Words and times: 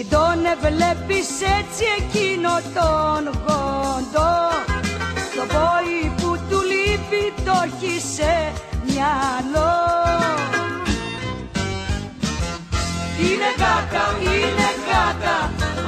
Μην 0.00 0.10
τον 0.10 0.42
βλέπεις 0.60 1.28
έτσι 1.58 1.84
εκείνο 1.98 2.50
τον 2.76 3.22
γόντο. 3.44 4.30
Το 5.36 5.44
πόη 5.54 6.12
που 6.16 6.38
του 6.48 6.60
λείπει 6.70 7.42
το 7.44 7.52
έχει 7.64 8.00
σε 8.14 8.52
μυαλό. 8.86 9.76
Είναι 13.24 13.50
γάτα, 13.60 14.04
είναι 14.22 14.68
γάτα 14.88 15.36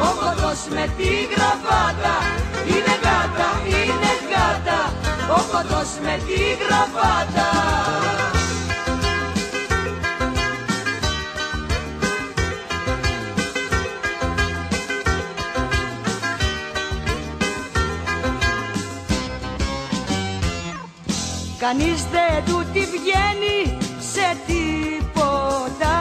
Ο 0.06 0.08
κοντός 0.20 0.60
με 0.74 0.84
τη 0.96 1.10
γραβάτα. 1.32 2.16
Είναι 2.68 2.94
γάτα, 3.04 3.48
είναι 3.66 4.12
γάτα 4.30 4.80
Ο 5.36 5.40
κοντός 5.52 5.90
με 6.04 6.14
τη 6.26 6.40
γραβάτα 6.62 8.21
Κανείς 21.66 22.04
δεν 22.10 22.44
του 22.46 22.66
τη 22.72 22.80
βγαίνει 22.80 23.78
σε 24.12 24.36
τίποτα. 24.46 25.96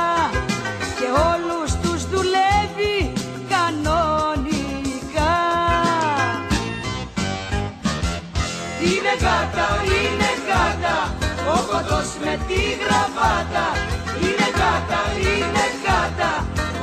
Και 1.00 1.08
όλους 1.32 1.72
τους 1.82 2.02
δουλεύει 2.10 3.14
κανονικά. 3.54 5.36
Είναι 8.84 9.14
γάτα, 9.24 9.68
είναι 9.96 10.32
γάτα 10.48 10.98
Ο 11.56 11.58
κοντός 11.72 12.10
με 12.24 12.40
τη 12.48 12.62
γραβάτα. 12.82 13.66
Είναι 14.22 14.48
γάτα, 14.58 15.02
είναι 15.20 15.66
γάτα 15.86 16.32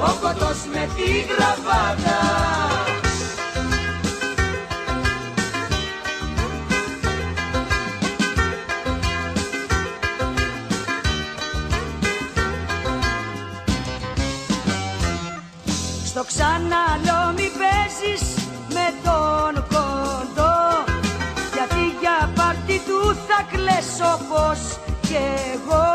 Ο 0.09 0.11
κοντός 0.21 0.59
με 0.73 0.89
τη 0.97 1.11
γραβάτα 1.31 2.88
Στο 16.31 16.37
ξαναλό 16.37 17.21
μη 17.37 17.49
παίζεις 17.59 18.25
με 18.77 18.87
τον 19.05 19.53
κοντό. 19.73 20.57
Γιατί 21.55 21.83
για 22.01 22.19
πάρτι 22.37 22.79
του 22.87 23.01
θα 23.27 23.39
κλαις 23.53 23.91
όπως 24.15 24.61
και 25.09 25.23
εγώ. 25.55 25.89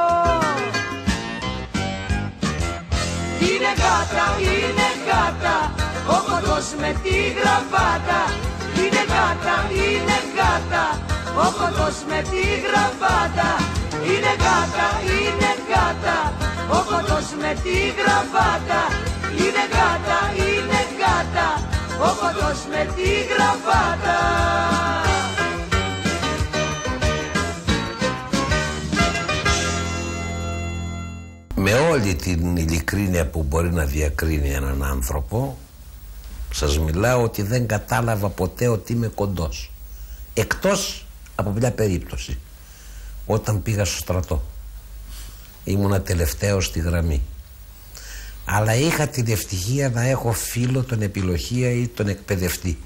Είναι 3.48 3.72
γάτα, 3.82 4.26
είναι 4.50 4.88
γάτα 5.08 5.58
Ο 6.16 6.18
κοντός 6.30 6.68
με 6.82 6.92
τη 7.04 7.16
γραβάτα. 7.38 8.22
Είναι 8.80 9.04
γάτα, 9.14 9.56
είναι 9.82 10.18
γάτα 10.36 10.86
Ο 11.44 11.48
κοντός 11.60 11.98
με 12.10 12.20
τη 12.32 12.44
γραβάτα. 12.66 13.50
Είναι 14.10 14.34
γάτα, 14.44 14.88
είναι 15.16 15.52
γάτα 15.70 16.18
Ο 16.78 16.80
κοντός 16.90 17.28
με 17.42 17.52
τη 17.64 17.76
γραβάτα 18.00 18.82
Είναι 19.44 19.64
γάτα, 19.74 20.20
είναι 20.36 20.82
γάτα 21.00 21.50
Ο 22.00 22.16
κοντός 22.20 22.60
με 22.70 22.94
τη 22.96 23.10
γραβάτα. 23.34 24.20
Με 31.56 31.74
όλη 31.74 32.16
την 32.16 32.58
ειλικρίνεια 32.58 33.28
που 33.28 33.44
μπορεί 33.44 33.74
να 33.74 33.86
διακρίνει 33.86 34.50
έναν 34.50 34.84
άνθρωπο 34.84 35.58
σας 36.54 36.80
μιλάω 36.80 37.24
ότι 37.24 37.42
δεν 37.42 37.68
κατάλαβα 37.68 38.30
ποτέ 38.30 38.68
ότι 38.68 38.94
είμαι 38.94 39.08
κοντός. 39.08 39.72
Εκτός 40.34 41.06
από 41.36 41.52
μια 41.52 41.72
περίπτωση. 41.72 42.40
Όταν 43.26 43.62
πήγα 43.62 43.86
στο 43.86 43.98
στρατό 43.98 44.44
ήμουνα 45.64 46.02
τελευταίος 46.02 46.66
στη 46.66 46.80
γραμμή 46.80 47.22
αλλά 48.46 48.76
είχα 48.76 49.08
την 49.08 49.28
ευτυχία 49.28 49.90
να 49.90 50.02
έχω 50.02 50.32
φίλο 50.32 50.84
τον 50.84 51.02
επιλογία 51.02 51.72
ή 51.72 51.88
τον 51.88 52.08
εκπαιδευτή 52.08 52.78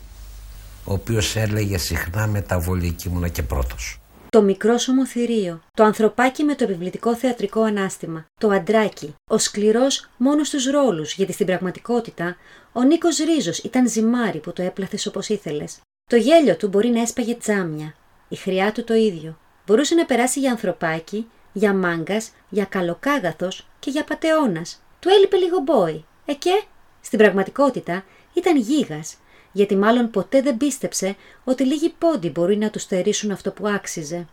ο 0.88 0.94
οποίος 0.94 1.35
έλεγε 1.35 1.78
συχνά 1.78 2.28
μεταβολική 2.28 3.07
ήμουνα 3.07 3.28
και 3.28 3.44
πρώτος 3.44 4.00
Το 4.29 4.41
μικρό 4.41 4.78
σωμοθυρίο, 4.78 5.62
το 5.73 5.84
ανθρωπάκι 5.84 6.44
με 6.44 6.56
το 6.56 6.63
επιβλητικό 6.63 7.16
θεατρικό 7.16 7.62
ανάστημα, 7.62 8.25
το 8.40 8.50
αντράκι, 8.50 9.13
ο 9.29 9.38
σκληρός 9.38 10.09
μόνος 10.17 10.47
στους 10.47 10.66
ρόλους, 10.66 11.13
γιατί 11.13 11.34
στην 11.34 11.46
πραγματικότητα 11.46 12.35
ο 12.73 12.81
Νίκος 12.84 13.17
Ρίζος 13.17 13.57
ήταν 13.57 13.90
ζυμάρι 13.90 14.40
που 14.40 14.53
το 14.53 14.62
έπλαθες 14.62 15.06
όπως 15.06 15.29
ήθελες. 15.29 15.79
Το 16.09 16.16
γέλιο 16.16 16.56
του 16.56 16.67
μπορεί 16.67 16.90
να 16.90 17.01
έσπαγε 17.01 17.35
τζάμια, 17.35 17.94
η 18.28 18.35
χρειά 18.35 18.72
του 18.72 18.84
το 18.84 18.94
ίδιο. 18.94 19.38
Μπορούσε 19.66 19.96
να 19.96 20.06
περάσει 20.06 20.40
για 20.40 20.51
ανθρωπάκι, 20.51 21.28
για 21.53 21.73
μάγκας, 21.73 22.31
για 22.50 22.66
καλοκάγαθος 22.66 23.67
και 23.79 23.90
για 23.90 24.03
πατεώνας. 24.03 24.81
Του 25.00 25.09
έλειπε 25.09 25.38
λίγο 25.38 25.59
μπόι. 25.59 26.06
Ε 26.25 26.34
και, 26.34 26.63
στην 27.02 27.19
πραγματικότητα 27.19 28.03
ήταν 28.34 28.58
γίγας, 28.58 29.18
γιατί 29.52 29.75
μάλλον 29.75 30.09
ποτέ 30.09 30.41
δεν 30.41 30.58
πίστεψε 30.58 31.16
ότι 31.44 31.66
λίγοι 31.66 31.90
πόντι 31.90 32.30
μπορεί 32.30 32.58
να 32.58 32.69
τους 32.69 32.81
στερήσουν 32.81 33.31
αυτό 33.31 33.52
που 33.52 33.68
άξιζε. 33.68 34.28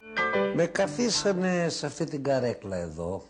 Με 0.55 0.67
καθίσανε 0.67 1.69
σε 1.69 1.87
αυτή 1.87 2.05
την 2.05 2.23
καρέκλα 2.23 2.77
εδώ, 2.77 3.23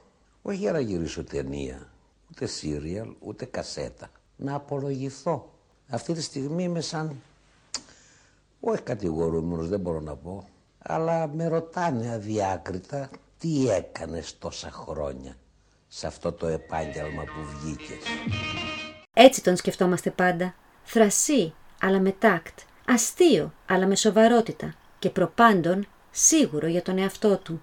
όχι 0.43 0.57
για 0.57 0.73
να 0.73 0.81
γυρίσω 0.81 1.25
ταινία, 1.25 1.89
ούτε 2.31 2.47
σύριαλ, 2.47 3.09
ούτε 3.21 3.45
κασέτα. 3.45 4.11
Να 4.37 4.55
απολογηθώ. 4.55 5.49
Αυτή 5.89 6.13
τη 6.13 6.23
στιγμή 6.23 6.63
είμαι 6.63 6.81
σαν, 6.81 7.21
όχι 8.61 8.83
κατηγορούμενος, 8.83 9.69
δεν 9.69 9.81
μπορώ 9.81 10.01
να 10.01 10.17
πω, 10.17 10.49
αλλά 10.79 11.29
με 11.29 11.49
ρωτάνε 11.49 12.13
αδιάκριτα 12.13 13.11
τι 13.39 13.69
έκανες 13.71 14.39
τόσα 14.39 14.71
χρόνια 14.71 15.37
σε 15.97 16.07
αυτό 16.07 16.33
το 16.33 16.47
επάγγελμα 16.47 17.23
που 17.23 17.59
βγήκες. 17.59 17.97
Έτσι 19.13 19.43
τον 19.43 19.57
σκεφτόμαστε 19.57 20.11
πάντα. 20.11 20.55
Θρασί, 20.85 21.55
αλλά 21.81 22.01
με 22.01 22.15
τάκτ. 22.19 22.59
Αστείο, 22.87 23.53
αλλά 23.67 23.87
με 23.87 23.97
σοβαρότητα. 23.97 24.75
Και 24.99 25.11
προπάντων 25.11 25.87
σίγουρο 26.11 26.67
για 26.67 26.83
τον 26.83 26.99
εαυτό 26.99 27.37
του. 27.37 27.61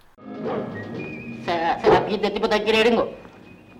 Θα, 1.45 1.53
θα 1.81 1.89
να 1.93 2.01
πείτε 2.01 2.29
τίποτα 2.29 2.57
κύριε 2.57 2.81
Ρίγκο. 2.81 3.13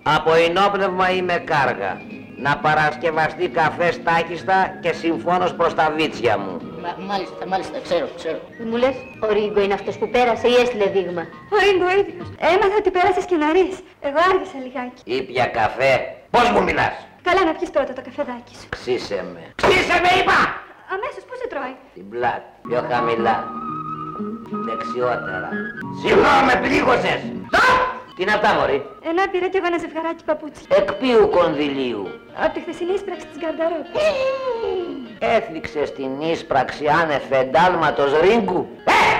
Από 0.02 0.34
ενόπνευμα 0.34 1.10
είμαι 1.10 1.36
κάργα. 1.52 2.00
Να 2.36 2.56
παρασκευαστεί 2.56 3.48
καφέ 3.48 3.88
τάχιστα 4.04 4.78
και 4.82 4.92
συμφώνως 4.92 5.54
προς 5.54 5.74
τα 5.74 5.92
βίτσια 5.96 6.38
μου. 6.38 6.60
Μα, 6.82 6.90
μάλιστα, 7.10 7.46
μάλιστα, 7.52 7.78
ξέρω, 7.86 8.06
ξέρω. 8.16 8.38
Μου 8.70 8.76
λες, 8.76 8.96
ο 9.26 9.32
Ρίγκο 9.32 9.60
είναι 9.60 9.74
αυτός 9.74 9.94
που 9.98 10.08
πέρασε 10.10 10.46
ή 10.48 10.54
έστειλε 10.62 10.86
δείγμα; 10.94 11.22
Ο 11.54 11.56
Ρίγκο 11.64 11.86
ο 11.92 11.94
ίδιος. 12.00 12.28
Έμαθα 12.52 12.76
ότι 12.78 12.90
πέρασες 12.96 13.24
και 13.30 13.36
νωρίς. 13.42 13.74
Εγώ 14.08 14.18
άργησα 14.30 14.58
λιγάκι. 14.64 15.00
Ήπια 15.18 15.46
καφέ. 15.58 15.92
Πώς 16.34 16.46
μου 16.52 16.62
μιλάς; 16.68 16.94
Καλά 17.26 17.42
να 17.48 17.52
πιεις 17.56 17.70
πρώτα 17.76 17.92
το 17.98 18.02
καφεδάκι 18.08 18.54
σου. 18.60 18.66
Ξύσε 18.76 19.18
με. 19.32 19.42
Ξύσε 19.62 19.96
με 20.04 20.10
είπα! 20.18 20.38
Αμέσως 20.94 21.22
πού 21.28 21.34
σε 21.40 21.46
τρώει; 21.52 21.74
Την 21.96 22.06
πλάτη. 22.12 22.48
Πιο 22.68 22.80
χαμηλά. 22.90 23.36
Δεξιότερα. 24.68 25.48
Συγγνώμη, 26.00 26.42
με 26.48 26.54
πλήγωσες. 26.64 27.20
Τι 28.22 28.28
Τι 28.28 28.34
είναι 28.34 28.46
αυτά, 28.46 28.58
Μωρή. 28.58 28.86
Ένα 29.10 29.28
πήρα 29.28 29.48
κι 29.48 29.56
εγώ 29.56 29.66
ένα 29.66 29.78
ζευγαράκι 29.78 30.24
παπούτσι. 30.24 30.62
Εκ 30.78 30.92
ποιου 30.92 31.28
κονδυλίου; 31.36 32.02
Από 32.42 32.52
τη 32.54 32.60
χθεσινή 32.60 32.92
ίσπραξη 32.92 33.26
της 33.26 33.38
γκαρνταρόπ. 33.40 33.86
Έθνιξε 35.36 35.86
στην 35.86 36.20
ίσπραξη 36.20 36.84
άνευ 37.02 37.32
εντάλματος 37.42 38.10
ρίγκου. 38.20 38.68
Ε! 38.84 39.10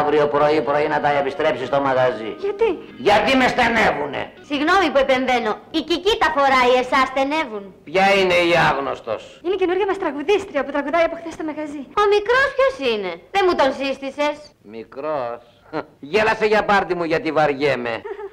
Αύριο 0.00 0.26
πρωί 0.26 0.60
πρωί 0.68 0.86
να 0.88 1.00
τα 1.00 1.10
επιστρέψεις 1.20 1.66
στο 1.66 1.80
μαγαζί. 1.80 2.30
Γιατί; 2.44 2.68
Γιατί 3.06 3.36
με 3.36 3.46
στενεύουνε; 3.48 4.22
Συγγνώμη 4.48 4.86
που 4.92 4.98
επεμβαίνω. 5.06 5.52
Η 5.78 5.80
Κική 5.88 6.14
τα 6.22 6.28
φοράει, 6.36 6.72
εσάς 6.82 7.06
στενεύουν. 7.12 7.64
Ποια 7.84 8.06
είναι 8.18 8.36
η 8.50 8.52
άγνωστος; 8.70 9.22
Είναι 9.44 9.54
η 9.54 9.60
καινούργια 9.62 9.86
μας 9.86 9.98
τραγουδίστρια 9.98 10.64
που 10.64 10.70
τραγουδάει 10.74 11.04
από 11.08 11.16
χθες 11.20 11.32
στο 11.36 11.44
μαγαζί. 11.48 11.82
Ο 12.02 12.04
μικρός 12.14 12.48
ποιος 12.56 12.74
είναι; 12.90 13.10
Δεν 13.34 13.42
μου 13.46 13.54
τον 13.60 13.70
σύστησες. 13.80 14.36
Μικρός. 14.76 15.42
Γέλασε 16.12 16.46
για 16.46 16.64
πάρτι 16.64 16.94
μου 16.94 17.04
γιατί 17.04 17.32
βαριέμαι. 17.32 17.94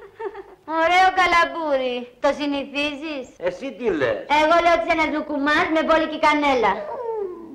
Ωραίο 0.80 1.08
καλαμπούρι. 1.20 1.96
Το 2.24 2.28
συνηθίζεις; 2.38 3.24
Εσύ 3.48 3.66
τι 3.78 3.86
λες; 4.00 4.18
Εγώ 4.40 4.54
λέω 4.62 4.74
ότι 4.76 4.84
είσαι 4.84 4.94
ένας 4.96 5.08
λουκουμάς 5.14 5.66
με 5.74 5.80
μπόλικη 5.86 6.18
κανέλα. 6.26 6.72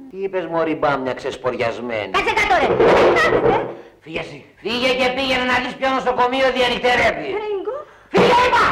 Τι 0.09 0.17
είπες 0.23 0.45
μωρή 0.53 0.75
μπάμια 0.81 1.13
ξεσποριασμένη. 1.19 2.11
Κάτσε 2.15 2.33
κάτω 2.39 2.53
ρε. 2.61 2.67
Φύγε 4.03 4.19
εσύ. 4.19 4.39
Φύγε 4.61 4.91
και 4.99 5.07
πήγαινε 5.15 5.45
να 5.51 5.55
δεις 5.61 5.73
ποιο 5.79 5.89
νοσοκομείο 5.97 6.47
διανυκτερεύει. 6.57 7.29
Ρίγκο. 7.41 7.75
Φύγε 8.11 8.37
είπα. 8.47 8.65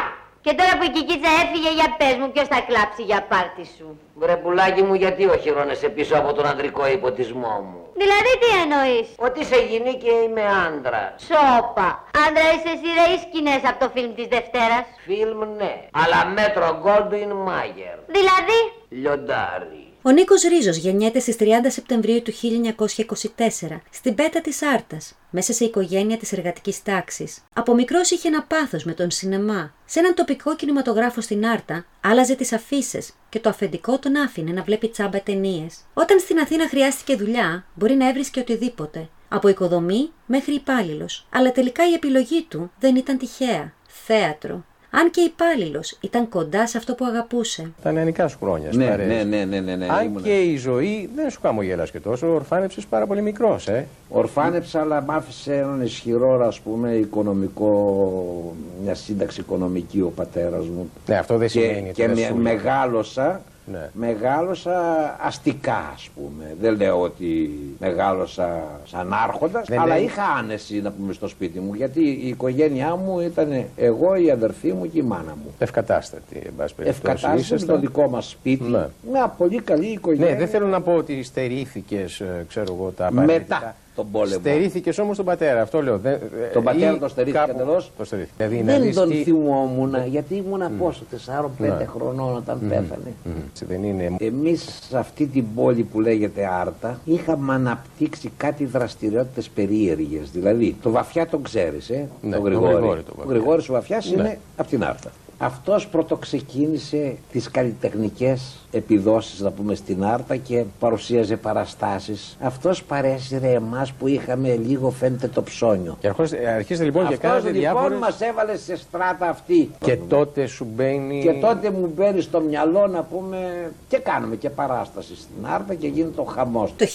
Και 0.46 0.54
τώρα 0.54 0.72
που 0.78 0.84
η 0.84 0.90
Κικίτσα 0.90 1.30
έφυγε 1.42 1.70
για 1.78 1.88
πες 1.98 2.16
μου 2.18 2.30
ποιος 2.32 2.48
θα 2.48 2.60
κλάψει 2.68 3.02
για 3.02 3.22
πάρτι 3.30 3.64
σου; 3.76 3.98
Βρε 4.14 4.36
πουλάκι 4.36 4.82
μου 4.82 4.94
γιατί 4.94 5.26
οχυρώνεσαι 5.28 5.88
πίσω 5.88 6.16
από 6.16 6.32
τον 6.32 6.46
ανδρικό 6.46 6.86
υποτισμό 6.88 7.54
μου; 7.68 7.80
Δηλαδή 8.02 8.32
τι 8.40 8.48
εννοείς; 8.62 9.08
Ότι 9.16 9.44
σε 9.44 9.56
γυνή 9.68 9.94
και 9.96 10.10
είμαι 10.24 10.42
άντρα. 10.66 11.14
Σόπα. 11.28 11.88
Άντρα 12.26 12.46
είσαι 12.54 12.70
εσύ 12.74 12.88
ρε 12.98 13.06
ή 13.14 13.18
σκηνές 13.24 13.60
από 13.70 13.78
το 13.84 13.90
φιλμ 13.94 14.14
της 14.14 14.26
Δευτέρας; 14.26 14.84
Φιλμ 15.06 15.38
ναι. 15.56 15.74
Αλλά 16.02 16.26
μέτρο 16.26 16.78
Γκόλντουιν 16.80 17.32
Μάγερ. 17.46 17.96
Δηλαδή; 18.06 18.58
Λιοντάρι. 18.88 19.85
Ο 20.06 20.10
Νίκος 20.10 20.42
Ρίζος 20.42 20.76
γεννιέται 20.76 21.18
στις 21.18 21.36
30 21.38 21.44
Σεπτεμβρίου 21.66 22.22
του 22.22 22.32
1924 22.32 23.80
στην 23.90 24.14
πέτα 24.14 24.40
της 24.40 24.62
Άρτας, 24.62 25.18
μέσα 25.30 25.52
σε 25.52 25.64
οικογένεια 25.64 26.16
της 26.16 26.32
εργατικής 26.32 26.82
τάξης. 26.82 27.44
Από 27.52 27.74
μικρός 27.74 28.10
είχε 28.10 28.28
ένα 28.28 28.42
πάθος 28.42 28.84
με 28.84 28.92
τον 28.92 29.10
σινεμά. 29.10 29.74
Σε 29.84 29.98
έναν 29.98 30.14
τοπικό 30.14 30.56
κινηματογράφο 30.56 31.20
στην 31.20 31.46
Άρτα 31.46 31.86
άλλαζε 32.00 32.34
τις 32.34 32.52
αφήσει 32.52 33.06
και 33.28 33.40
το 33.40 33.48
αφεντικό 33.48 33.98
τον 33.98 34.16
άφηνε 34.16 34.52
να 34.52 34.62
βλέπει 34.62 34.88
τσάμπα 34.88 35.20
ταινίες. 35.20 35.76
Όταν 35.94 36.18
στην 36.18 36.38
Αθήνα 36.38 36.68
χρειάστηκε 36.68 37.16
δουλειά, 37.16 37.64
μπορεί 37.74 37.94
να 37.94 38.08
έβρισκε 38.08 38.40
οτιδήποτε. 38.40 39.08
Από 39.28 39.48
οικοδομή 39.48 40.10
μέχρι 40.26 40.54
υπάλληλος. 40.54 41.26
Αλλά 41.30 41.52
τελικά 41.52 41.88
η 41.88 41.92
επιλογή 41.92 42.42
του 42.42 42.70
δεν 42.80 42.96
ήταν 42.96 43.18
τυχαία. 43.18 43.72
Θέατρο. 43.86 44.64
Αν 44.98 45.10
και 45.10 45.20
υπάλληλος 45.20 45.96
ήταν 46.00 46.28
κοντά 46.28 46.66
σε 46.66 46.78
αυτό 46.78 46.94
που 46.94 47.04
αγαπούσε. 47.04 47.72
Τα 47.82 47.92
νεανικά 47.92 48.28
σου 48.28 48.38
χρόνια. 48.42 48.68
Ναι, 48.72 48.86
παρέες. 48.88 49.08
ναι, 49.08 49.36
ναι, 49.36 49.44
ναι, 49.44 49.60
ναι, 49.60 49.76
ναι, 49.76 49.86
Αν 49.90 50.04
ήμουνα. 50.04 50.20
και 50.24 50.38
η 50.40 50.56
ζωή 50.56 51.10
δεν 51.14 51.30
σου 51.30 51.38
χαμογέλασε 51.42 51.92
και 51.92 52.00
τόσο, 52.00 52.34
ορφάνεψες 52.34 52.86
πάρα 52.86 53.06
πολύ 53.06 53.22
μικρός, 53.22 53.68
ε. 53.68 53.86
Ορφάνεψα, 54.08 54.80
αλλά 54.80 55.00
μ' 55.00 55.10
άφησε 55.10 55.54
έναν 55.56 55.80
ισχυρό, 55.82 56.46
ας 56.46 56.60
πούμε, 56.60 56.92
οικονομικό, 56.94 58.54
μια 58.82 58.94
σύνταξη 58.94 59.40
οικονομική 59.40 60.00
ο 60.00 60.12
πατέρας 60.16 60.66
μου. 60.66 60.90
Ναι, 61.06 61.16
αυτό 61.18 61.36
δεν 61.36 61.48
και, 61.48 61.60
σημαίνει 61.60 61.92
Και 61.92 62.02
ότι 62.02 62.12
δεν 62.12 62.20
με- 62.20 62.26
σου 62.26 62.34
λέει. 62.34 62.42
μεγάλωσα, 62.54 63.42
Ναι. 63.72 63.90
μεγάλωσα 63.92 64.80
αστικά, 65.20 65.90
ας 65.94 66.08
πούμε. 66.14 66.54
Δεν 66.60 66.76
λέω 66.76 67.00
ότι 67.00 67.50
μεγάλωσα 67.78 68.62
σαν 68.84 69.12
άρχοντας, 69.12 69.66
Δεν 69.68 69.80
αλλά 69.80 69.94
λέει- 69.94 70.04
είχα 70.04 70.22
άνεση, 70.24 70.80
να 70.82 70.90
πούμε, 70.90 71.12
στο 71.12 71.28
σπίτι 71.28 71.58
μου. 71.60 71.74
Γιατί 71.74 72.00
η 72.00 72.28
οικογένειά 72.28 72.96
μου 72.96 73.20
ήταν 73.20 73.64
εγώ, 73.76 74.14
η 74.14 74.30
αδερφή 74.30 74.72
μου 74.72 74.90
και 74.90 74.98
η 74.98 75.02
μάνα 75.02 75.34
μου. 75.44 75.54
Ευκατάστατη, 75.58 76.42
εν 76.44 76.52
πάση 76.56 76.74
περιπτώσει. 76.74 76.88
Ευκατάστατη 76.88 77.36
Ήσασταν- 77.40 77.60
στο 77.60 77.78
δικό 77.78 78.08
μας 78.08 78.28
σπίτι. 78.28 78.64
Ναι. 78.64 78.86
Μια 79.10 79.28
πολύ 79.28 79.60
καλή 79.60 79.86
οικογένεια. 79.86 80.30
Ναι, 80.32 80.36
δεν 80.38 80.48
θέλω 80.48 80.66
να 80.66 80.80
πω 80.80 80.92
ότι 80.94 81.22
στερήθηκες, 81.22 82.22
ξέρω 82.48 82.74
εγώ, 82.74 82.90
τα 82.96 83.08
Μετά 83.12 83.22
απαραίτητα. 83.22 83.74
Τον 83.96 84.10
πόλεμο. 84.10 84.38
Στερήθηκες 84.38 84.98
όμως 84.98 85.16
τον 85.16 85.24
πατέρα, 85.24 85.60
αυτό 85.62 85.82
λέω. 85.82 85.98
Δεν, 85.98 86.18
Τον 86.52 86.62
πατέρα 86.62 86.94
ή 86.94 86.98
τον 86.98 87.08
στερήθηκε 87.08 87.38
κάπου- 87.44 87.60
εντελώς. 87.60 87.92
Το 87.96 88.04
στερήθηκε. 88.04 88.32
Δηλαδή, 88.46 88.62
να 88.64 88.72
Δεν 88.72 88.82
δεις 88.82 88.94
τον 88.96 89.08
τι- 89.08 89.22
θυμόμουν, 89.22 89.94
γιατί 90.06 90.34
ήμουνα 90.34 90.70
πόσο, 90.78 91.02
4-5 91.10 91.78
Ναι. 91.78 91.84
χρονών 91.86 92.36
όταν 92.36 92.58
Μμμ. 92.60 92.68
πέθανε. 92.68 93.12
Μμμ. 93.24 93.32
Έτσι 93.48 93.64
Δεν 93.64 93.82
είναι. 93.84 94.14
Εμείς 94.18 94.78
σε 94.88 94.98
αυτή 94.98 95.26
την 95.26 95.44
πόλη 95.54 95.82
που 95.82 96.00
λέγεται 96.00 96.46
Άρτα 96.60 97.00
είχαμε 97.04 97.54
αναπτύξει 97.54 98.30
κάτι 98.36 98.64
δραστηριότητες 98.64 99.48
περίεργες. 99.48 100.30
Δηλαδή, 100.30 100.76
το 100.82 100.90
Βαφιά 100.90 101.26
τον 101.26 101.42
ξέρεις, 101.42 101.90
ε, 101.90 101.94
Ναι, 101.94 102.30
τον 102.30 102.30
τον 102.30 102.42
Γρηγόρη. 102.44 102.72
Γρηγόρη 102.74 103.02
τον 103.02 103.14
ο 103.16 103.18
Βαφιά. 103.18 103.34
Γρηγόρης 103.34 103.68
ο 103.68 103.72
Βαφιάς 103.72 104.10
Ναι. 104.10 104.20
είναι 104.20 104.38
από 104.56 104.68
την 104.68 104.84
Άρτα. 104.84 105.10
Αυτός 105.38 105.86
πρωτοξεκίνησε 105.88 107.16
τις 107.32 107.50
καλλιτεχνικές 107.50 108.56
επιδόσεις, 108.70 109.40
να 109.40 109.50
πούμε, 109.50 109.74
στην 109.74 110.04
Άρτα 110.04 110.36
και 110.36 110.64
παρουσίαζε 110.78 111.36
παραστάσεις. 111.36 112.36
Αυτός 112.40 112.82
παρέσυρε 112.84 113.52
εμάς 113.52 113.92
που 113.92 114.06
είχαμε 114.08 114.56
λίγο 114.56 114.90
φαίνεται 114.90 115.28
το 115.28 115.42
ψώνιο. 115.42 115.96
Και 116.00 116.06
αρχώς- 116.08 116.32
αρχίζετε 116.56 116.84
λοιπόν 116.84 117.06
και 117.08 117.14
Αυτός 117.14 117.30
κάνετε 117.30 117.50
λοιπόν 117.50 117.60
διάφορες... 117.72 117.98
μας 117.98 118.20
έβαλε 118.20 118.56
σε 118.56 118.76
στράτα 118.76 119.28
αυτή. 119.28 119.70
Και 119.84 119.96
τότε 119.96 120.46
σου 120.46 120.66
μπαίνει... 120.74 121.22
Και 121.22 121.32
τότε 121.32 121.70
μου 121.70 121.92
μπαίνει 121.96 122.20
στο 122.20 122.40
μυαλό 122.40 122.86
να 122.86 123.02
πούμε 123.02 123.70
και 123.88 123.98
κάνουμε 123.98 124.36
και 124.36 124.50
παράσταση 124.50 125.16
στην 125.16 125.46
Άρτα 125.54 125.74
και 125.74 125.86
γίνεται 125.86 126.20
ο 126.20 126.24
χαμός. 126.24 126.74
Το 126.76 126.86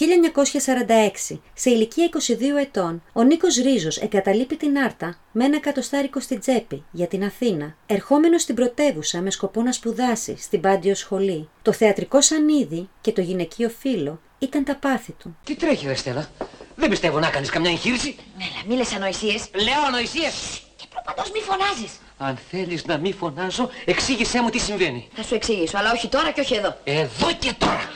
1946, 1.32 1.38
σε 1.54 1.70
ηλικία 1.70 2.10
22 2.12 2.18
ετών, 2.62 3.02
ο 3.14 3.24
Νίκος 3.24 3.56
Ρίζος 3.56 3.98
εγκαταλείπει 3.98 4.56
την 4.56 4.78
Άρτα 4.78 5.16
με 5.32 5.46
ένα 5.46 5.56
εκατοστάρικο 5.56 6.20
στην 6.20 6.40
τσέπη 6.40 6.84
για 6.92 7.08
την 7.08 7.24
Αθήνα, 7.24 7.76
ερχόμενος 7.86 8.42
στην 8.42 8.56
πρωτεύουσα 8.56 9.22
με 9.22 9.32
σκοπό 9.32 9.62
να 9.62 9.72
σπουδάσει 9.72 10.36
στην 10.38 10.62
Πάντιο 10.62 10.96
Σχολή. 10.96 11.50
Το 11.62 11.74
θεατρικό 11.74 12.22
σανίδι 12.22 12.90
και 13.02 13.12
το 13.12 13.22
γυναικείο 13.22 13.70
φύλλο 13.70 14.22
ήταν 14.40 14.64
τα 14.64 14.76
πάθη 14.76 15.12
του. 15.12 15.38
Τι 15.44 15.56
τρέχει, 15.56 15.88
ρε 15.88 15.96
Στέλλα; 15.96 16.30
Δεν 16.76 16.90
πιστεύω 16.90 17.20
να 17.20 17.30
κάνεις 17.30 17.50
καμιά 17.50 17.72
εγχείρηση. 17.72 18.16
Μέλα, 18.38 18.66
μη 18.68 18.76
λες 18.76 18.96
ανοησίες. 18.96 19.50
Λέω 19.54 19.82
ανοησίες. 19.88 20.62
Και 20.76 20.86
προπαντός 20.90 21.32
μη 21.32 21.40
φωνάζεις. 21.40 21.92
Αν 22.18 22.38
θέλεις 22.50 22.86
να 22.86 22.98
μην 22.98 23.14
φωνάζω, 23.14 23.70
εξήγησέ 23.86 24.42
μου 24.42 24.50
τι 24.50 24.60
συμβαίνει. 24.60 25.08
Θα 25.14 25.24
σου 25.24 25.36
εξηγήσω, 25.36 25.78
αλλά 25.78 25.92
όχι 25.92 26.08
τώρα 26.08 26.32
και 26.32 26.42
όχι 26.42 26.56
εδώ. 26.56 26.78
Εδώ 26.84 27.34
και 27.40 27.54
τώρα. 27.58 27.90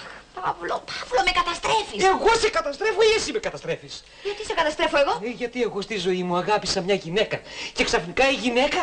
Παύλο, 0.45 0.83
Παύλο, 0.91 1.21
με 1.27 1.31
καταστρέφεις. 1.39 2.03
Εγώ 2.13 2.31
σε 2.41 2.49
καταστρέφω 2.49 3.01
ή 3.01 3.11
εσύ 3.17 3.31
με 3.31 3.39
καταστρέφεις; 3.39 4.03
Γιατί 4.23 4.41
σε 4.45 4.53
καταστρέφω 4.53 4.97
εγώ; 5.03 5.13
Ε, 5.23 5.29
γιατί 5.41 5.61
εγώ 5.61 5.81
στη 5.81 5.97
ζωή 5.97 6.23
μου 6.23 6.35
αγάπησα 6.35 6.81
μια 6.81 6.95
γυναίκα 6.95 7.37
και 7.73 7.83
ξαφνικά 7.83 8.29
η 8.29 8.33
γυναίκα 8.33 8.79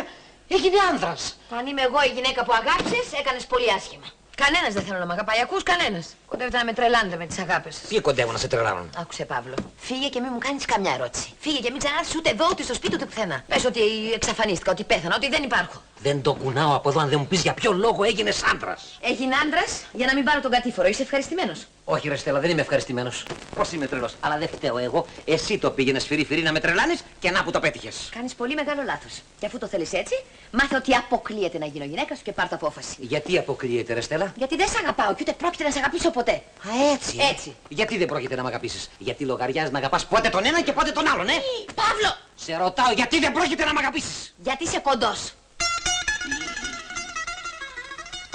έγινε 0.49 0.79
άνδρας. 0.91 1.39
Αν 1.59 1.67
είμαι 1.67 1.83
εγώ 1.83 1.99
η 2.09 2.13
γυναίκα 2.17 2.45
που 2.45 2.53
αγάπησες, 2.61 3.07
έκανες 3.21 3.45
πολύ 3.47 3.73
άσχημα. 3.79 4.07
Κανένας 4.37 4.73
δεν 4.75 4.83
θέλω 4.83 4.99
να 4.99 5.07
με 5.07 5.13
αγαπάει, 5.13 5.41
ακούς 5.41 5.63
κανένας. 5.63 6.07
Κοντεύετε 6.27 6.57
να 6.57 6.65
με 6.65 6.73
τρελάνετε 6.73 7.17
με 7.17 7.27
τις 7.27 7.39
αγάπες 7.39 7.75
σας. 7.75 7.89
Τι 7.89 8.01
κοντεύω 8.01 8.33
να 8.33 8.39
σε 8.39 8.49
τρελάνω. 8.49 8.87
Άκουσε 8.97 9.25
Παύλο. 9.25 9.55
Φύγε 9.77 10.09
και 10.09 10.21
μην 10.21 10.31
μου 10.33 10.39
κάνεις 10.39 10.65
καμιά 10.65 10.93
ερώτηση. 10.93 11.29
Φύγε 11.41 11.59
και 11.59 11.71
μην 11.71 11.79
ξανάρθεις 11.79 12.15
ούτε 12.17 12.31
εδώ, 12.31 12.47
ούτε 12.51 12.63
στο 12.63 12.75
σπίτι, 12.75 12.95
ούτε 12.95 13.05
πουθενά. 13.05 13.45
Πες 13.49 13.65
ότι 13.65 13.81
εξαφανίστηκα, 14.15 14.71
ότι 14.71 14.85
πέθανα, 14.85 15.15
ότι 15.17 15.29
δεν 15.29 15.43
υπάρχω. 15.43 15.83
Δεν 16.03 16.23
το 16.23 16.33
κουνάω 16.35 16.75
από 16.75 16.89
εδώ 16.89 17.01
αν 17.01 17.09
δεν 17.09 17.19
μου 17.19 17.27
πεις 17.27 17.43
για 17.43 17.55
ποιο 17.55 17.73
λόγο 17.73 18.05
έγινες 18.05 18.43
άντρας. 18.43 18.99
Έγινε 19.01 19.35
άντρας 19.45 19.85
για 19.93 20.07
να 20.07 20.15
μην 20.15 20.25
πάρω 20.25 20.41
τον 20.41 20.51
κατήφορο. 20.51 20.89
Είσαι 20.89 21.03
ευχαριστημένος. 21.03 21.67
Όχι 21.85 22.09
ρε 22.09 22.17
Στέλλα, 22.17 22.41
δεν 22.41 22.51
είμαι 22.51 22.61
ευχαριστημένος. 22.61 23.25
Πώς 23.57 23.73
είμαι 23.73 23.87
τρελός; 23.87 24.15
Αλλά 24.21 24.39
δεν 24.39 24.49
φταίω 24.49 24.79
εγώ. 24.79 25.07
Εσύ 25.25 25.59
το 25.59 25.71
πήγαινες 25.71 26.07
φυρί 26.07 26.25
φυρί 26.25 26.43
να 26.43 26.53
με 26.53 26.61
τρελάνεις 26.61 27.01
και 27.21 27.31
να 27.31 27.43
που 27.43 27.51
το 27.51 27.61
πέτυχες. 27.61 28.09
Κάνεις 28.15 28.35
πολύ 28.35 28.55
μεγάλο 28.55 28.83
λάθος. 28.85 29.13
Και 29.41 29.47
αφού 29.47 29.59
το 29.59 29.67
θέλεις 29.67 29.93
έτσι, 29.93 30.15
μάθε 30.51 30.77
ότι 30.77 30.95
αποκλείεται 30.95 31.59
να 31.59 31.67
γίνω 31.67 31.85
γυναίκα 31.85 32.15
σου 32.15 32.23
και 32.23 32.33
πάρ' 32.33 32.49
το 32.49 32.55
απόφαση. 32.55 32.97
Γιατί 32.99 33.39
αποκλείεται 33.39 33.95
ρε 33.95 34.01
Στέλλα; 34.01 34.33
Γιατί 34.37 34.57
δεν 34.57 34.69
σε 34.69 34.77
αγαπάω 34.83 35.15
και 35.15 35.19
ούτε 35.21 35.33
πρόκειται 35.33 35.65
να 35.65 35.71
σε 35.71 35.79
αγαπήσω 35.79 36.11
ποτέ. 36.11 36.33
Α, 36.33 36.93
έτσι. 36.95 37.17
ε. 37.21 37.31
Έτσι. 37.31 37.55
Γιατί 37.69 37.99
δεν 37.99 38.07
πρόκειται 38.07 38.35
να 38.37 38.43
με 38.43 38.49
αγαπήσεις; 38.49 38.91
Γιατί 38.99 39.25
λογαριάζεις 39.25 39.71
να 39.71 39.79
αγαπάς 39.79 40.07
πότε 40.07 40.29
τον 40.29 40.45
ένα 40.47 40.61
και 40.63 40.73
πότε 40.73 40.91
τον 40.91 41.09
άλλον, 41.09 41.29
ε; 41.29 41.33
Παύλο! 41.75 42.17
Σε 42.35 42.57
ρωτάω 42.57 42.93
γιατί 42.93 43.19
δεν 43.19 43.33
πρόκειται 43.33 43.65
να 43.65 43.73
με 43.73 43.81
αγαπήσεις; 43.81 44.35
Γιατί 44.37 44.65
είσαι 44.65 44.79
κοντός. 44.79 45.33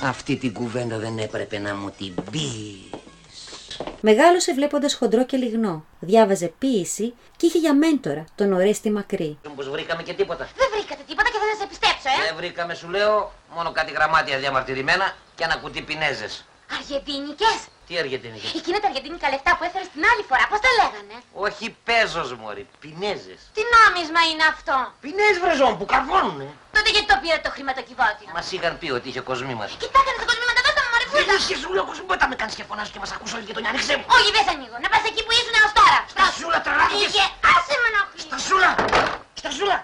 Αυτή 0.01 0.35
την 0.37 0.53
κουβέντα 0.53 0.97
δεν 0.97 1.17
έπρεπε 1.17 1.57
να 1.59 1.75
μου 1.75 1.89
την 1.97 2.13
πεις. 2.31 2.89
Μεγάλωσε 4.01 4.53
βλέποντας 4.53 4.93
χοντρό 4.95 5.25
και 5.25 5.37
λιγνό, 5.37 5.85
διάβαζε 5.99 6.53
ποίηση 6.57 7.13
και 7.37 7.45
είχε 7.45 7.57
για 7.57 7.73
μέντορα 7.75 8.25
τον 8.35 8.53
Ορέστη 8.53 8.91
Μακρύ. 8.91 9.37
Μήπως 9.49 9.69
βρήκαμε 9.69 10.03
και 10.03 10.13
τίποτα; 10.13 10.49
Δεν 10.55 10.67
βρήκατε 10.73 11.01
τίποτα 11.07 11.29
και 11.29 11.37
δεν 11.39 11.49
θα 11.57 11.61
σε 11.61 11.67
πιστέψω, 11.67 12.09
ε. 12.21 12.25
Δεν 12.27 12.35
βρήκαμε 12.35 12.73
σου 12.73 12.89
λέω 12.89 13.31
μόνο 13.55 13.71
κάτι 13.71 13.91
γραμμάτια 13.91 14.37
διαμαρτυρημένα 14.37 15.15
και 15.35 15.43
ένα 15.43 15.55
κουτί 15.55 15.81
πινέζες. 15.81 16.45
Αργεντινικές. 16.77 17.57
Τι 17.87 17.93
αργεντινικές. 18.03 18.51
Εκείνα 18.61 18.77
τα 18.83 18.87
αργεντινικά 18.91 19.25
λεφτά 19.33 19.51
που 19.57 19.63
έφερε 19.67 19.85
την 19.93 20.03
άλλη 20.11 20.23
φορά, 20.29 20.43
πώς 20.51 20.59
τα 20.65 20.71
λέγανε; 20.79 21.15
Όχι 21.45 21.65
πέζος 21.87 22.29
μωρή, 22.41 22.63
πινέζες. 22.83 23.39
Τι 23.55 23.61
νόμισμα 23.75 24.21
είναι 24.29 24.45
αυτό; 24.53 24.75
Πινέζες 25.05 25.39
βρεζόν 25.45 25.71
που 25.77 25.85
καρβώνουνε. 25.93 26.47
Τότε 26.75 26.89
γιατί 26.93 27.07
το 27.11 27.17
πήρε 27.21 27.37
το 27.45 27.49
χρηματοκιβώτιο; 27.55 28.27
Μας 28.37 28.47
είχαν 28.55 28.73
πει 28.81 28.87
ότι 28.97 29.05
είχε 29.11 29.21
κοσμήματα. 29.29 29.73
Κοιτάξτε 29.83 30.11
τα 30.21 30.25
κοσμήματα, 30.31 30.59
δώστε 30.65 30.79
μου 30.83 30.89
μωρή 30.93 31.05
Δεν 31.13 31.21
φούλα. 31.23 31.33
είχε 31.39 31.55
σου 31.61 31.69
λέω 31.75 31.85
κοσμήματα 31.91 32.25
με 32.31 32.35
κάνεις 32.41 32.55
και 32.57 32.65
φωνάζεις 32.69 32.91
και 32.93 32.99
μας 33.03 33.11
ακούς 33.15 33.31
όλη 33.35 33.43
γειτονιά. 33.49 33.69
Ανοίξε 33.71 33.93
μου. 33.99 34.05
Όχι, 34.17 34.29
δεν 34.35 34.43
θα 34.47 34.53
ανοίγω. 34.57 34.77
Να 34.83 34.87
πας 34.93 35.03
εκεί 35.09 35.21
που 35.25 35.31
ήσουν 35.39 35.55
έως 35.59 35.71
τώρα. 35.79 35.97
Στα 36.13 36.25
σούλα 36.37 36.59
τρελάθηκες. 36.65 37.01
Είχες, 37.05 37.27
άσε 37.53 37.75
με 37.81 37.87
ενοχλείς. 37.91 38.23
Στα 39.41 39.51
σούλα. 39.57 39.77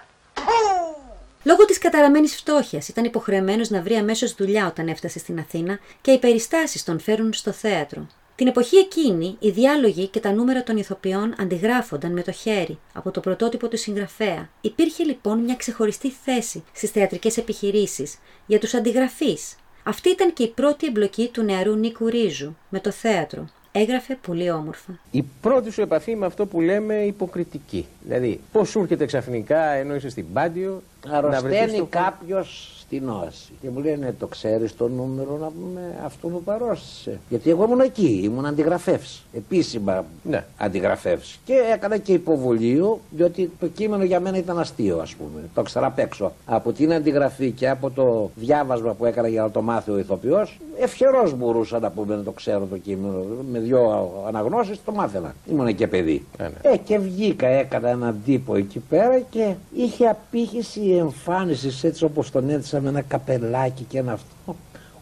Στα 1.43 1.51
σούλα. 1.51 1.55
Λόγω 1.55 1.65
της 1.65 1.77
καταραμένης 1.77 2.35
φτώχειας 2.35 2.87
ήταν 2.87 3.03
υποχρεωμένος 3.03 3.69
να 3.69 3.81
βρει 3.81 3.95
αμέσως 3.95 4.35
δουλειά 4.35 4.67
όταν 4.67 4.87
έφτασε 4.87 5.19
στην 5.19 5.39
Αθήνα 5.39 5.79
και 6.01 6.11
οι 6.11 6.19
περιστάσεις 6.19 6.83
τον 6.83 6.99
φέρουν 6.99 7.33
στο 7.33 7.51
θέατρο. 7.51 8.07
Την 8.35 8.47
εποχή 8.47 8.77
εκείνη, 8.77 9.35
οι 9.39 9.49
διάλογοι 9.49 10.07
και 10.07 10.19
τα 10.19 10.31
νούμερα 10.31 10.63
των 10.63 10.77
ηθοποιών 10.77 11.35
αντιγράφονταν 11.39 12.11
με 12.11 12.21
το 12.21 12.31
χέρι 12.31 12.79
από 12.93 13.11
το 13.11 13.19
πρωτότυπο 13.19 13.67
του 13.67 13.77
συγγραφέα. 13.77 14.49
Υπήρχε 14.61 15.03
λοιπόν 15.03 15.39
μια 15.39 15.55
ξεχωριστή 15.55 16.11
θέση 16.11 16.63
στις 16.73 16.89
θεατρικές 16.89 17.37
επιχειρήσεις 17.37 18.17
για 18.45 18.59
τους 18.59 18.73
αντιγραφείς. 18.73 19.55
Αυτή 19.83 20.09
ήταν 20.09 20.33
και 20.33 20.43
η 20.43 20.47
πρώτη 20.47 20.87
εμπλοκή 20.87 21.29
του 21.33 21.43
νεαρού 21.43 21.75
Νίκου 21.75 22.07
Ρίζου 22.07 22.55
με 22.69 22.79
το 22.79 22.91
θέατρο. 22.91 23.49
Έγραφε 23.75 24.17
πολύ 24.27 24.51
όμορφα. 24.51 24.99
Η 25.11 25.23
πρώτη 25.41 25.71
σου 25.71 25.81
επαφή 25.81 26.15
με 26.15 26.25
αυτό 26.25 26.45
που 26.45 26.61
λέμε 26.61 26.93
υποκριτική. 26.95 27.85
Δηλαδή, 28.03 28.39
πώς 28.51 28.69
σου 28.69 28.79
έρχεται 28.79 29.05
ξαφνικά 29.05 29.63
ενώ 29.63 29.95
είσαι 29.95 30.09
στην 30.09 30.25
Πάντιο 30.33 30.81
να 31.05 31.19
βρεθείς 31.21 31.27
Αρρωσταίνει 31.37 31.75
στο- 31.75 31.85
κάποιος 31.89 32.82
στην 32.95 33.09
όαση. 33.09 33.51
Και 33.61 33.69
μου 33.69 33.79
λένε, 33.79 34.15
το 34.19 34.27
ξέρεις 34.27 34.75
το 34.75 34.87
νούμερο 34.87 35.37
να 35.41 35.47
πούμε 35.47 35.81
αυτό 36.05 36.27
μου 36.27 36.41
παρόστησε. 36.43 37.19
Γιατί 37.29 37.49
εγώ 37.49 37.63
ήμουν 37.63 37.79
εκεί, 37.79 38.21
ήμουν 38.23 38.45
αντιγραφεύς. 38.45 39.23
Επίσημα 39.33 40.05
Ναι. 40.23 40.45
αντιγραφεύς. 40.57 41.39
Και 41.45 41.53
έκανα 41.73 41.97
και 41.97 42.13
υποβολείο, 42.13 42.99
διότι 43.09 43.51
το 43.59 43.67
κείμενο 43.67 44.03
για 44.03 44.19
μένα 44.19 44.37
ήταν 44.37 44.59
αστείο, 44.59 44.97
ας 45.01 45.15
πούμε. 45.15 45.41
Το 45.53 45.61
ήξερα 45.61 45.85
απ' 45.85 45.99
έξω. 45.99 46.31
Από 46.45 46.71
την 46.71 46.93
αντιγραφή 46.93 47.51
και 47.51 47.69
από 47.69 47.89
το 47.91 48.29
διάβασμα 48.35 48.93
που 48.93 49.05
έκανα 49.05 49.27
για 49.27 49.41
να 49.41 49.51
το 49.51 49.61
μάθει 49.61 49.91
ο 49.91 49.97
ηθοποιός, 49.97 50.59
ευχερός 50.79 51.35
μπορούσα 51.37 51.79
να 51.79 51.89
πούμε 51.91 52.15
να 52.15 52.23
το 52.23 52.31
ξέρω 52.31 52.65
το 52.65 52.77
κείμενο. 52.77 53.23
Με 53.51 53.59
δυο 53.59 54.11
αναγνώσεις 54.27 54.83
το 54.85 54.91
μάθαινα. 54.91 55.35
Ήμουν 55.51 55.75
και 55.75 55.87
παιδί. 55.87 56.25
Ε, 56.37 56.43
ναι. 56.43 56.71
Ε, 56.73 56.77
και 56.77 56.97
βγήκα, 56.99 57.47
έκανα 57.47 57.89
έναν 57.89 58.17
τύπο 58.25 58.55
εκεί 58.55 58.79
πέρα 58.79 59.19
και 59.19 59.53
είχε 59.75 60.05
απήχηση 60.05 60.81
εμφάνιση 60.81 61.87
έτσι 61.87 62.03
όπως 62.03 62.31
τον 62.31 62.49
έδισα 62.49 62.79
με 62.83 62.89
ένα 62.89 63.01
καπελάκι 63.01 63.83
και 63.83 63.97
ένα 63.97 64.11
αυτό. 64.11 64.55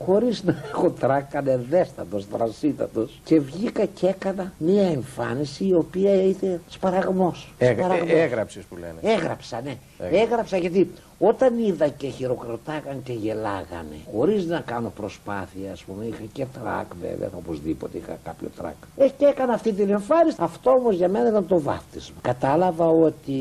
Χωρίς 0.06 0.44
να 0.44 0.56
έχω 0.74 0.90
τράκα, 0.90 1.40
ανεδέστατος, 1.40 2.28
τρασίτατος. 2.30 3.20
Και 3.24 3.40
βγήκα 3.40 3.86
και 3.86 4.08
έκανα 4.08 4.54
μια 4.58 4.84
εμφάνιση 4.84 5.66
η 5.68 5.74
οποία 5.74 6.24
ήταν 6.24 6.62
σπαραγμός. 6.70 7.54
Ε, 7.58 7.74
Σπαραγμός. 7.74 8.10
ε, 8.10 8.22
έγραψες 8.22 8.64
που 8.64 8.76
λένε. 8.76 9.14
Έγραψα, 9.16 9.62
ναι. 9.62 9.76
Έγραψα. 10.00 10.22
Έγραψα 10.24 10.58
γιατί 10.58 10.92
όταν 11.20 11.58
είδα 11.58 11.88
και 11.88 12.08
χειροκροτάγαν 12.08 13.04
και 13.04 13.14
γελάγανε, 13.14 13.96
χωρίς 14.16 14.46
να 14.46 14.60
κάνω 14.60 14.90
προσπάθεια, 14.96 15.72
ας 15.72 15.84
πούμε, 15.84 16.06
είχα 16.06 16.24
και 16.34 16.46
τρακ 16.62 16.86
βέβαια, 17.02 17.30
οπωσδήποτε 17.38 17.98
είχα 17.98 18.18
κάποιο 18.24 18.48
τρακ. 18.58 18.76
Ε, 18.98 19.08
και 19.18 19.26
έκανα 19.26 19.54
αυτή 19.54 19.74
την 19.74 19.90
εμφάνιση. 19.90 20.36
Αυτό 20.40 20.72
όμως 20.72 20.96
για 20.96 21.08
μένα 21.10 21.30
ήταν 21.30 21.48
το 21.48 21.60
βάφτισμα. 21.62 22.16
Κατάλαβα 22.22 22.88
ότι 22.88 23.38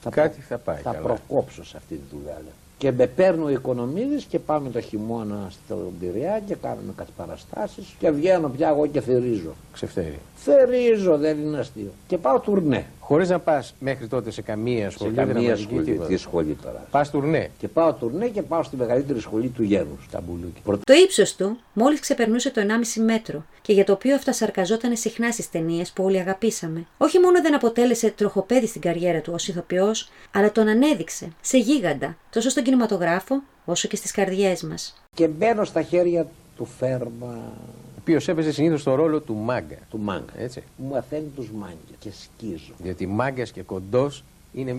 θα, 0.00 0.10
Κάτι 0.10 0.40
θα 0.40 0.58
πάει 0.58 0.76
θα 0.76 0.90
καλά. 0.92 0.98
προκόψω 1.04 1.64
σε 1.64 1.76
αυτή 1.76 1.94
τη 1.94 2.02
δουλειά. 2.16 2.40
Λέω. 2.82 2.92
Και 2.92 2.92
με 2.92 3.06
παίρνει 3.06 3.44
ο 3.44 3.50
Οικονομίδης 3.50 4.24
και 4.24 4.38
πάμε 4.38 4.70
το 4.70 4.80
χειμώνα 4.80 5.50
στον 5.50 5.92
Πειραιά 6.00 6.40
και 6.46 6.54
κάνουμε 6.54 6.92
κάτι 6.96 7.10
παραστάσεις 7.16 7.94
και 7.98 8.10
βγαίνω 8.10 8.48
πια 8.48 8.68
εγώ 8.68 8.86
και 8.86 9.00
θερίζω. 9.00 9.54
Ξεφτέρι. 9.72 10.18
Θερίζω, 10.36 11.16
δεν 11.16 11.38
είναι 11.38 11.58
αστείο. 11.58 11.90
Και 12.06 12.18
πάω 12.18 12.40
τουρνέ. 12.40 12.86
Χωρίς 13.08 13.28
να 13.28 13.38
πας 13.38 13.74
μέχρι 13.78 14.06
τότε 14.06 14.30
σε 14.30 14.42
καμία 14.42 14.90
σχολή. 14.90 15.10
σε 15.10 15.16
καμία 15.16 15.34
δραματική, 15.34 15.62
σχολή, 15.68 15.84
τίποτα. 15.84 16.08
τι 16.08 16.16
σχολή 16.16 16.56
τώρα. 16.62 16.86
Πας 16.90 17.10
τουρνέ. 17.10 17.50
Και 17.58 17.68
πάω 17.68 17.92
τουρνέ 17.92 18.26
και 18.28 18.42
πάω 18.42 18.62
στη 18.62 18.76
μεγαλύτερη 18.76 19.20
σχολή 19.20 19.48
του 19.48 19.62
γένους, 19.62 20.04
στα 20.08 20.20
μπουλούκια. 20.20 20.60
Προ- 20.64 20.80
Το 20.84 20.92
ύψος 20.92 21.36
του 21.36 21.58
μόλις 21.72 22.00
ξεπερνούσε 22.00 22.50
το 22.50 22.60
1,5 22.60 23.00
μέτρο 23.04 23.44
και 23.62 23.72
για 23.72 23.84
το 23.84 23.92
οποίο 23.92 24.14
αυτασαρκαζόταν 24.14 24.96
συχνά 24.96 25.30
στις 25.30 25.50
ταινίες 25.50 25.90
που 25.90 26.04
όλοι 26.04 26.18
αγαπήσαμε. 26.20 26.86
Όχι 26.98 27.18
μόνο 27.18 27.42
δεν 27.42 27.54
αποτέλεσε 27.54 28.10
τροχοπέδι 28.10 28.66
στην 28.66 28.80
καριέρα 28.80 29.20
του 29.20 29.30
ως 29.34 29.48
ηθοποιός, 29.48 30.08
αλλά 30.32 30.52
τον 30.52 30.68
ανέδειξε 30.68 31.28
σε 31.40 31.58
γίγαντα 31.58 32.16
τόσο 32.30 32.50
στον 32.50 32.62
κινηματογράφο 32.62 33.42
όσο 33.64 33.88
και 33.88 33.96
στις 33.96 34.10
καρδιές 34.10 34.62
μας. 34.62 35.02
Και 35.14 35.28
μπαίνω 35.28 35.64
στα 35.64 35.82
χέρια 35.82 36.26
του 36.56 36.64
Φέρμα, 36.78 37.52
Ο 37.84 37.87
οποίος 38.08 38.28
έπαιζε 38.28 38.52
συνήθως 38.52 38.82
το 38.82 38.94
ρόλο 38.94 39.20
του 39.20 39.34
μάγκα. 39.34 39.76
του 39.90 39.98
Μάγκα. 39.98 40.32
Έτσι. 40.38 40.62
Μου 40.76 40.88
μαθαίνει 40.88 41.30
τους 41.36 41.50
μάγκες 41.50 41.96
και 41.98 42.10
σκίζω. 42.10 42.72
Γιατί 42.82 43.06
μάγκας 43.06 43.50
και 43.52 43.62
κοντός 43.62 44.24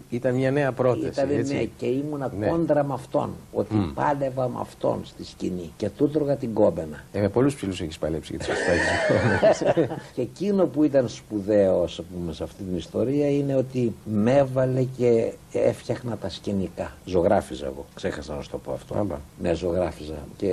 ήταν 0.09 0.35
μια 0.35 0.51
νέα 0.51 0.71
πρόταση. 0.71 1.05
Ήταν 1.07 1.29
έτσι. 1.31 1.53
ναι, 1.53 1.63
και 1.77 1.85
ήμουνα 1.85 2.31
Ναι. 2.39 2.47
κόντρα 2.47 2.83
με 2.83 2.93
αυτόν. 2.93 3.29
Ότι 3.53 3.75
Μμ. 3.75 3.93
πάλευα 3.93 4.47
με 4.47 4.57
αυτόν 4.59 4.99
στη 5.05 5.25
σκηνή. 5.25 5.71
Και 5.77 5.89
του 5.89 6.09
τρώγα 6.09 6.35
την 6.35 6.53
κόμπενα. 6.53 7.03
Ε, 7.11 7.19
με 7.19 7.29
πολλούς 7.29 7.55
ψηλούς 7.55 7.81
έχεις 7.81 7.97
παλέψει 7.97 8.35
για 8.35 8.45
τι 8.45 8.51
αστάσει. 8.51 9.65
και 10.15 10.21
εκείνο 10.21 10.65
που 10.65 10.83
ήταν 10.83 11.07
σπουδαίος 11.07 11.99
ας 11.99 12.05
πούμε, 12.15 12.33
σε 12.33 12.43
αυτή 12.43 12.63
την 12.63 12.77
ιστορία 12.77 13.29
είναι 13.29 13.55
ότι 13.55 13.93
με 14.05 14.35
έβαλε 14.37 14.83
και 14.97 15.33
έφτιαχνα 15.51 16.17
τα 16.17 16.29
σκηνικά. 16.29 16.91
Ζωγράφιζα 17.05 17.65
εγώ. 17.65 17.85
Ξέχασα 17.93 18.35
να 18.35 18.41
σου 18.41 18.49
το 18.49 18.57
πω 18.57 18.71
αυτό. 18.71 18.95
Άμπα. 18.97 19.15
Ναι, 19.41 19.53
ζωγράφιζα. 19.53 20.17
Και 20.37 20.47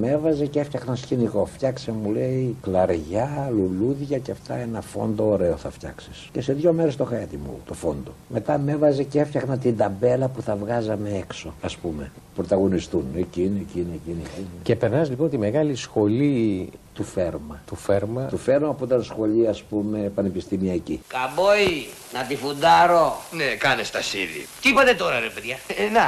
με 0.00 0.08
έβαζε 0.10 0.46
και 0.46 0.60
έφτιαχνα 0.60 0.94
σκηνικό. 0.96 1.44
Φτιάξε 1.44 1.92
μου 1.92 2.10
λέει 2.12 2.56
κλαριά, 2.62 3.50
λουλούδια 3.52 4.18
και 4.18 4.30
αυτά 4.30 4.54
ένα 4.54 4.80
φόντο 4.80 5.28
ωραίο 5.30 5.56
θα 5.56 5.70
φτιάξεις. 5.70 6.28
Και 6.32 6.40
σε 6.40 6.52
δύο 6.52 6.72
μέρες 6.72 6.96
το 6.96 7.04
είχα 7.10 7.16
έτοιμο 7.20 7.58
το 7.66 7.74
φόντο. 7.74 8.10
Μετά 8.28 8.53
με 8.58 8.72
έβαζε 8.72 9.02
και 9.02 9.20
έφτιαχνα 9.20 9.58
την 9.58 9.76
ταμπέλα 9.76 10.28
που 10.28 10.42
θα 10.42 10.56
βγάζαμε 10.56 11.10
έξω, 11.18 11.54
ας 11.62 11.76
πούμε. 11.76 12.10
Πρωταγωνιστούν. 12.34 13.04
Εκείνη, 13.16 13.66
εκείνη, 13.68 14.00
εκείνη. 14.02 14.22
εκείνη. 14.32 14.46
και 14.62 14.76
περνάς 14.76 15.08
λοιπόν 15.08 15.30
τη 15.30 15.38
μεγάλη 15.38 15.74
σχολή 15.74 16.70
Του 16.94 17.04
φέρμα. 17.04 17.62
του 17.66 17.76
Φέρμα. 17.76 18.22
Του 18.22 18.36
φέρμα 18.38 18.72
που 18.74 18.84
ήταν 18.84 19.02
σχολή, 19.02 19.48
ας 19.48 19.62
πούμε, 19.62 19.98
πανεπιστημιακή. 20.14 21.00
Καμπόι, 21.06 21.86
να 22.12 22.22
τη 22.22 22.36
φουντάρω. 22.36 23.16
Ναι, 23.30 23.44
κάνε 23.44 23.82
στασίδι. 23.82 24.46
Τι 24.60 24.68
είπατε 24.68 24.94
τώρα 24.94 25.20
ρε 25.20 25.28
παιδιά; 25.28 25.56
Ε, 25.76 25.88
να, 25.90 26.00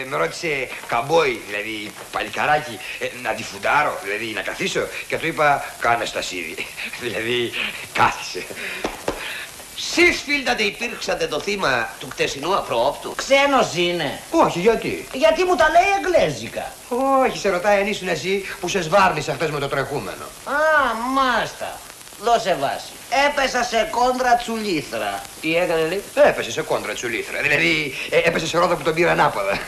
ε, 0.00 0.04
με 0.10 0.16
ρώτησε 0.16 0.48
καμπόι, 0.86 1.40
δηλαδή 1.48 1.90
παλικαράκι, 2.12 2.78
ε, 3.00 3.06
να 3.22 3.34
τη 3.34 3.42
φουντάρω, 3.42 3.92
δηλαδή 4.04 4.32
να 4.34 4.40
καθίσω. 4.42 4.80
Και 5.08 5.18
του 5.18 5.26
είπα, 5.26 5.62
κάνε 5.80 6.04
στασίδι. 6.04 6.54
δηλαδή, 7.04 7.50
κάθισε. 7.92 8.42
Σεις 9.76 10.22
φίλτατε 10.24 10.62
υπήρξατε 10.62 11.26
το 11.26 11.40
θύμα 11.40 11.88
του 11.98 12.08
χτεσινού 12.10 12.56
απρόοπτου. 12.56 13.14
Ξένος 13.14 13.74
είναι. 13.74 14.20
Όχι, 14.30 14.58
γιατί; 14.58 15.08
Γιατί 15.12 15.44
μου 15.44 15.54
τα 15.54 15.66
λέει 15.68 15.90
εγγλέζικα. 15.98 16.72
Όχι, 17.24 17.38
σε 17.38 17.48
ρωτάει 17.48 17.80
αν 17.80 17.86
ήσουν 17.86 18.08
εσύ 18.08 18.44
που 18.60 18.68
σε 18.68 18.82
σβάρνησε 18.82 19.32
χθες 19.32 19.50
με 19.50 19.58
το 19.58 19.68
τρεχούμενο. 19.68 20.24
Α, 20.44 20.94
μάστα. 21.14 21.78
Δώσε 22.22 22.56
βάση. 22.60 22.92
Έπεσα 23.26 23.62
σε 23.62 23.88
κόντρα 23.90 24.36
τσουλήθρα. 24.36 25.22
Τι 25.40 25.56
έκανε 25.56 25.80
λέει; 25.80 26.02
Έπεσε 26.14 26.50
σε 26.50 26.62
κόντρα 26.62 26.92
τσουλήθρα. 26.92 27.40
Δηλαδή, 27.42 27.94
ε, 28.10 28.18
έπεσε 28.18 28.46
σε 28.46 28.58
ρόδα 28.58 28.76
που 28.76 28.82
τον 28.82 28.94
πήρε 28.94 29.10
ανάποδα. 29.10 29.58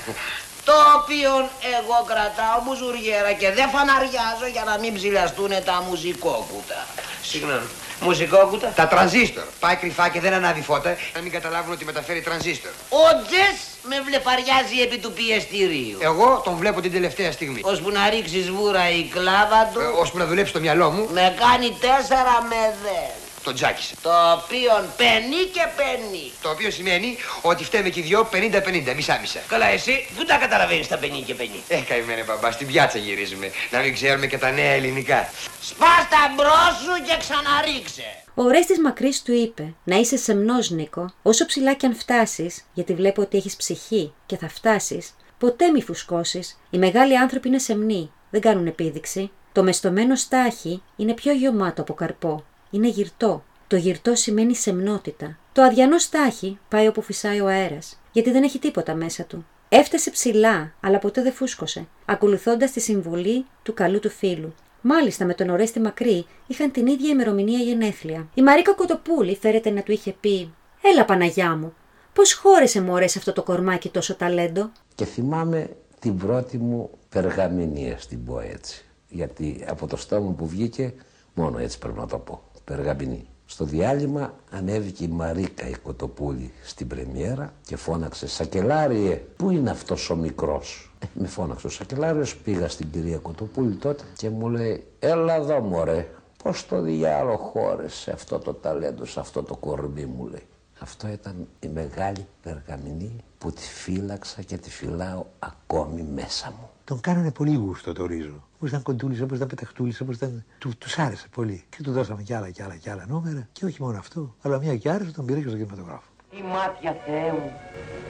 Το 0.64 0.72
οποίο 0.96 1.30
εγώ 1.78 2.04
κρατάω 2.06 2.58
μπουζουριέρα 2.64 3.32
και 3.32 3.50
δεν 3.52 3.68
φαναριάζω 3.68 4.46
για 4.52 4.64
να 4.64 4.78
μην 4.78 4.94
ψηλιαστούν 4.94 5.50
τα 5.64 5.84
μουσικόκουτα. 5.88 6.86
Συγγνώμη. 7.22 7.68
Μουσικόκουτα. 8.00 8.72
Τα 8.76 8.86
τρανζίστορ. 8.86 9.44
Πάει 9.60 9.76
κρυφά 9.76 10.08
και 10.08 10.20
δεν 10.20 10.32
ανάβει 10.32 10.60
φώτα, 10.60 10.96
να 11.14 11.20
μην 11.20 11.32
καταλάβουν 11.32 11.72
ότι 11.72 11.84
μεταφέρει 11.84 12.20
τρανζίστορ. 12.20 12.70
Ο 12.88 13.22
Τζες 13.26 13.56
με 13.88 14.00
βλεφαριάζει 14.06 14.80
επί 14.82 14.98
του 14.98 15.12
πιεστηρίου. 15.12 15.98
Εγώ 16.00 16.40
τον 16.44 16.56
βλέπω 16.56 16.80
την 16.80 16.92
τελευταία 16.92 17.32
στιγμή. 17.32 17.60
Ώσπου 17.64 17.90
να 17.90 18.08
ρίξεις 18.08 18.44
σβούρα 18.44 18.90
η 18.90 19.02
κλάβα 19.02 19.70
του, 19.72 19.80
Ε, 19.80 19.84
ώσπου 20.00 20.18
να 20.18 20.26
δουλέψει 20.26 20.52
το 20.52 20.60
μυαλό 20.60 20.90
μου, 20.90 21.08
με 21.12 21.34
κάνει 21.38 21.76
τέσσερα 21.80 22.46
με 22.48 22.74
δεν. 22.82 23.25
Τον 23.46 23.54
τζάκισε. 23.54 23.94
Το 24.02 24.12
οποίο 24.32 24.72
πενεί 24.96 25.42
και 25.54 25.64
πενεί. 25.78 26.26
Το 26.42 26.48
οποίο 26.50 26.70
σημαίνει 26.70 27.16
ότι 27.42 27.64
φταίμε 27.64 27.88
και 27.88 28.00
οι 28.00 28.02
δυο 28.02 28.28
50-50, 28.32 28.94
μισά-μισά. 28.96 29.40
Καλά, 29.48 29.66
εσύ 29.66 30.06
πού 30.16 30.24
τα 30.24 30.36
καταλαβαίνεις 30.36 30.88
τα 30.88 30.96
πενεί 30.98 31.20
και 31.26 31.34
πενεί. 31.34 31.60
Ε, 31.68 31.80
καημένε 31.88 32.22
μπαμπά, 32.26 32.50
στην 32.50 32.66
πιάτσα 32.66 32.98
γυρίζουμε. 32.98 33.50
Να 33.70 33.78
μην 33.80 33.94
ξέρουμε 33.94 34.26
και 34.26 34.38
τα 34.38 34.50
νέα 34.50 34.72
ελληνικά. 34.78 35.30
Σπάς 35.60 36.02
τα 36.12 36.22
μπρος 36.34 36.74
σου 36.84 36.94
και 37.06 37.16
ξαναρίξε. 37.18 38.08
Ο 38.34 38.42
Ορέστης 38.42 38.80
Μακρύς 38.80 39.22
του 39.22 39.32
είπε 39.32 39.74
«Να 39.84 39.96
είσαι 39.96 40.16
σεμνός, 40.16 40.70
Νίκο, 40.70 41.12
όσο 41.22 41.46
ψηλά 41.46 41.74
κι 41.74 41.86
αν 41.86 41.96
φτάσεις, 41.96 42.64
γιατί 42.72 42.94
βλέπω 42.94 43.22
ότι 43.22 43.36
έχεις 43.36 43.56
ψυχή 43.56 44.12
και 44.26 44.36
θα 44.36 44.48
φτάσεις, 44.48 45.16
ποτέ 45.38 45.70
μη 45.70 45.82
φουσκώσεις. 45.82 46.58
Οι 46.70 46.78
μεγάλοι 46.78 47.18
άνθρωποι 47.18 47.48
είναι 47.48 47.58
σεμνοί, 47.58 48.10
δεν 48.30 48.40
κάνουν 48.40 48.66
επίδειξη. 48.66 49.30
Το 49.52 49.62
μεστομένο 49.62 50.14
στάχι 50.14 50.82
είναι 50.96 51.14
πιο 51.14 51.32
γεωμάτο 51.32 51.82
από 51.82 51.94
καρπό. 51.94 52.44
Είναι 52.76 52.88
γυρτό. 52.88 53.44
Το 53.66 53.76
γυρτό 53.76 54.14
σημαίνει 54.14 54.54
σεμνότητα. 54.54 55.38
Το 55.52 55.62
αδιανό 55.62 55.98
στάχι 55.98 56.58
πάει 56.68 56.86
όπου 56.86 57.02
φυσάει 57.02 57.40
ο 57.40 57.46
αέρας, 57.46 58.00
γιατί 58.12 58.30
δεν 58.30 58.42
έχει 58.42 58.58
τίποτα 58.58 58.94
μέσα 58.94 59.24
του. 59.24 59.46
Έφτασε 59.68 60.10
ψηλά, 60.10 60.72
αλλά 60.80 60.98
ποτέ 60.98 61.22
δεν 61.22 61.32
φούσκωσε, 61.32 61.86
ακολουθώντας 62.04 62.70
τη 62.70 62.80
συμβουλή 62.80 63.46
του 63.62 63.74
καλού 63.74 63.98
του 63.98 64.10
φίλου. 64.10 64.54
Μάλιστα 64.80 65.24
με 65.24 65.34
τον 65.34 65.50
Ορέστη 65.50 65.80
Μακρύ 65.80 66.26
είχαν 66.46 66.70
την 66.70 66.86
ίδια 66.86 67.10
ημερομηνία 67.10 67.58
γενέθλια. 67.58 68.28
Η 68.34 68.42
Μαρίκα 68.42 68.74
Κοτοπούλη 68.74 69.36
φέρεται 69.36 69.70
να 69.70 69.82
του 69.82 69.92
είχε 69.92 70.12
πει: 70.20 70.54
Έλα 70.82 71.04
Παναγιά 71.04 71.56
μου, 71.56 71.74
πώς 72.12 72.34
χώρεσε 72.34 72.80
μωρέ 72.80 73.06
σε 73.06 73.18
αυτό 73.18 73.32
το 73.32 73.42
κορμάκι 73.42 73.88
τόσο 73.88 74.14
ταλέντο; 74.14 74.70
Και 74.94 75.04
θυμάμαι 75.04 75.76
την 75.98 76.16
πρώτη 76.16 76.58
μου 76.58 76.90
περγαμηνία 77.08 77.98
στην 77.98 78.24
πω 78.24 78.40
έτσι. 78.40 78.84
Γιατί 79.08 79.64
από 79.68 79.86
το 79.86 79.96
στόμα 79.96 80.30
που 80.30 80.46
βγήκε, 80.46 80.94
μόνο 81.34 81.58
έτσι 81.58 81.78
πρέπει 81.78 81.98
να 81.98 82.06
το 82.06 82.18
πω. 82.18 82.45
Περγαμηνή. 82.66 83.26
Στο 83.46 83.64
διάλειμμα 83.64 84.34
ανέβηκε 84.50 85.04
η 85.04 85.08
Μαρίκα 85.08 85.68
η 85.68 85.74
Κοτοπούλη 85.74 86.52
στην 86.62 86.86
πρεμιέρα 86.86 87.52
και 87.64 87.76
φώναξε 87.76 88.28
«Σακελάριε, 88.28 89.22
πού 89.36 89.50
είναι 89.50 89.70
αυτός 89.70 90.10
ο 90.10 90.16
μικρός» 90.16 90.92
ε, 90.98 91.06
Με 91.14 91.26
φώναξε 91.26 91.66
ο 91.66 91.70
Σακελάριος, 91.70 92.36
πήγα 92.36 92.68
στην 92.68 92.90
κυρία 92.90 93.18
Κοτοπούλη 93.18 93.74
τότε 93.74 94.04
και 94.16 94.30
μου 94.30 94.48
λέει 94.48 94.84
«Έλα 94.98 95.34
εδώ 95.34 95.60
μωρέ, 95.60 96.08
πώς 96.42 96.66
το 96.66 96.80
διάλογο 96.80 97.36
χώρεσε 97.36 98.10
αυτό 98.10 98.38
το 98.38 98.54
ταλέντο 98.54 99.04
σε 99.04 99.20
αυτό 99.20 99.42
το 99.42 99.56
κορμί» 99.56 100.04
μου 100.04 100.26
λέει. 100.26 100.46
Αυτό 100.80 101.08
ήταν 101.08 101.48
η 101.60 101.68
μεγάλη 101.68 102.26
περγαμηνή 102.42 103.24
που 103.38 103.52
τη 103.52 103.62
φύλαξα 103.62 104.42
και 104.42 104.56
τη 104.56 104.70
φυλάω 104.70 105.24
ακόμη 105.38 106.02
μέσα 106.02 106.50
μου. 106.60 106.70
Τον 106.86 107.00
κάνανε 107.00 107.30
πολύ 107.32 107.54
γούστο 107.54 107.92
το 107.92 108.06
ρίζο. 108.06 108.48
Όπως 108.56 108.68
ήταν 108.68 108.82
κοντούλης, 108.82 109.20
όπως 109.20 109.36
ήταν 109.36 109.48
πεταχτούλης, 109.48 110.00
όπως 110.00 110.16
ήταν. 110.16 110.44
Του 110.58 110.70
τους 110.78 110.98
άρεσε 110.98 111.26
πολύ. 111.34 111.64
Και 111.68 111.82
του 111.82 111.92
δώσαμε 111.92 112.22
κι 112.22 112.34
άλλα 112.34 112.50
κι 112.50 112.62
άλλα 112.62 112.76
κι 112.76 112.90
άλλα 112.90 113.04
νούμερα. 113.08 113.48
Και 113.52 113.64
όχι 113.64 113.82
μόνο 113.82 113.98
αυτό, 113.98 114.34
αλλά 114.42 114.58
μια 114.58 114.76
και 114.76 114.90
άρεσε 114.90 115.12
τον 115.12 115.24
πήρε 115.26 115.40
και 115.40 115.48
στον 115.48 115.58
κινηματογράφο. 115.58 116.08
Τι 116.30 116.42
μάτια 116.42 116.96
Θεέ 117.06 117.32
μου. 117.32 117.52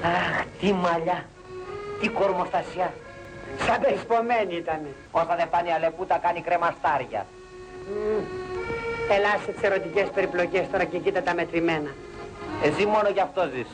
Αχ, 0.03 0.45
τι 0.61 0.73
μαλλιά. 0.73 1.25
Τι 2.01 2.09
κορμοστασιά. 2.09 2.95
Σαν 3.67 3.81
πεσπομένη 3.81 4.55
ήτανε. 4.55 4.91
Όσα 5.11 5.37
δεν 5.37 5.51
πάνε 5.51 5.73
αλεπούτα 5.73 6.19
κάνει 6.19 6.41
κρεμαστάρια. 6.41 7.27
Mm. 7.27 8.23
Ελάσε 9.11 9.51
τις 9.53 9.63
ερωτικές 9.63 10.09
περιπλοκές 10.15 10.65
τώρα 10.71 10.85
και 10.85 10.99
κοίτα 10.99 11.23
τα 11.23 11.35
μετρημένα. 11.35 11.91
Εσύ 12.63 12.87
μόνο 12.87 13.09
γι' 13.09 13.21
αυτό 13.21 13.43
ζεις. 13.55 13.71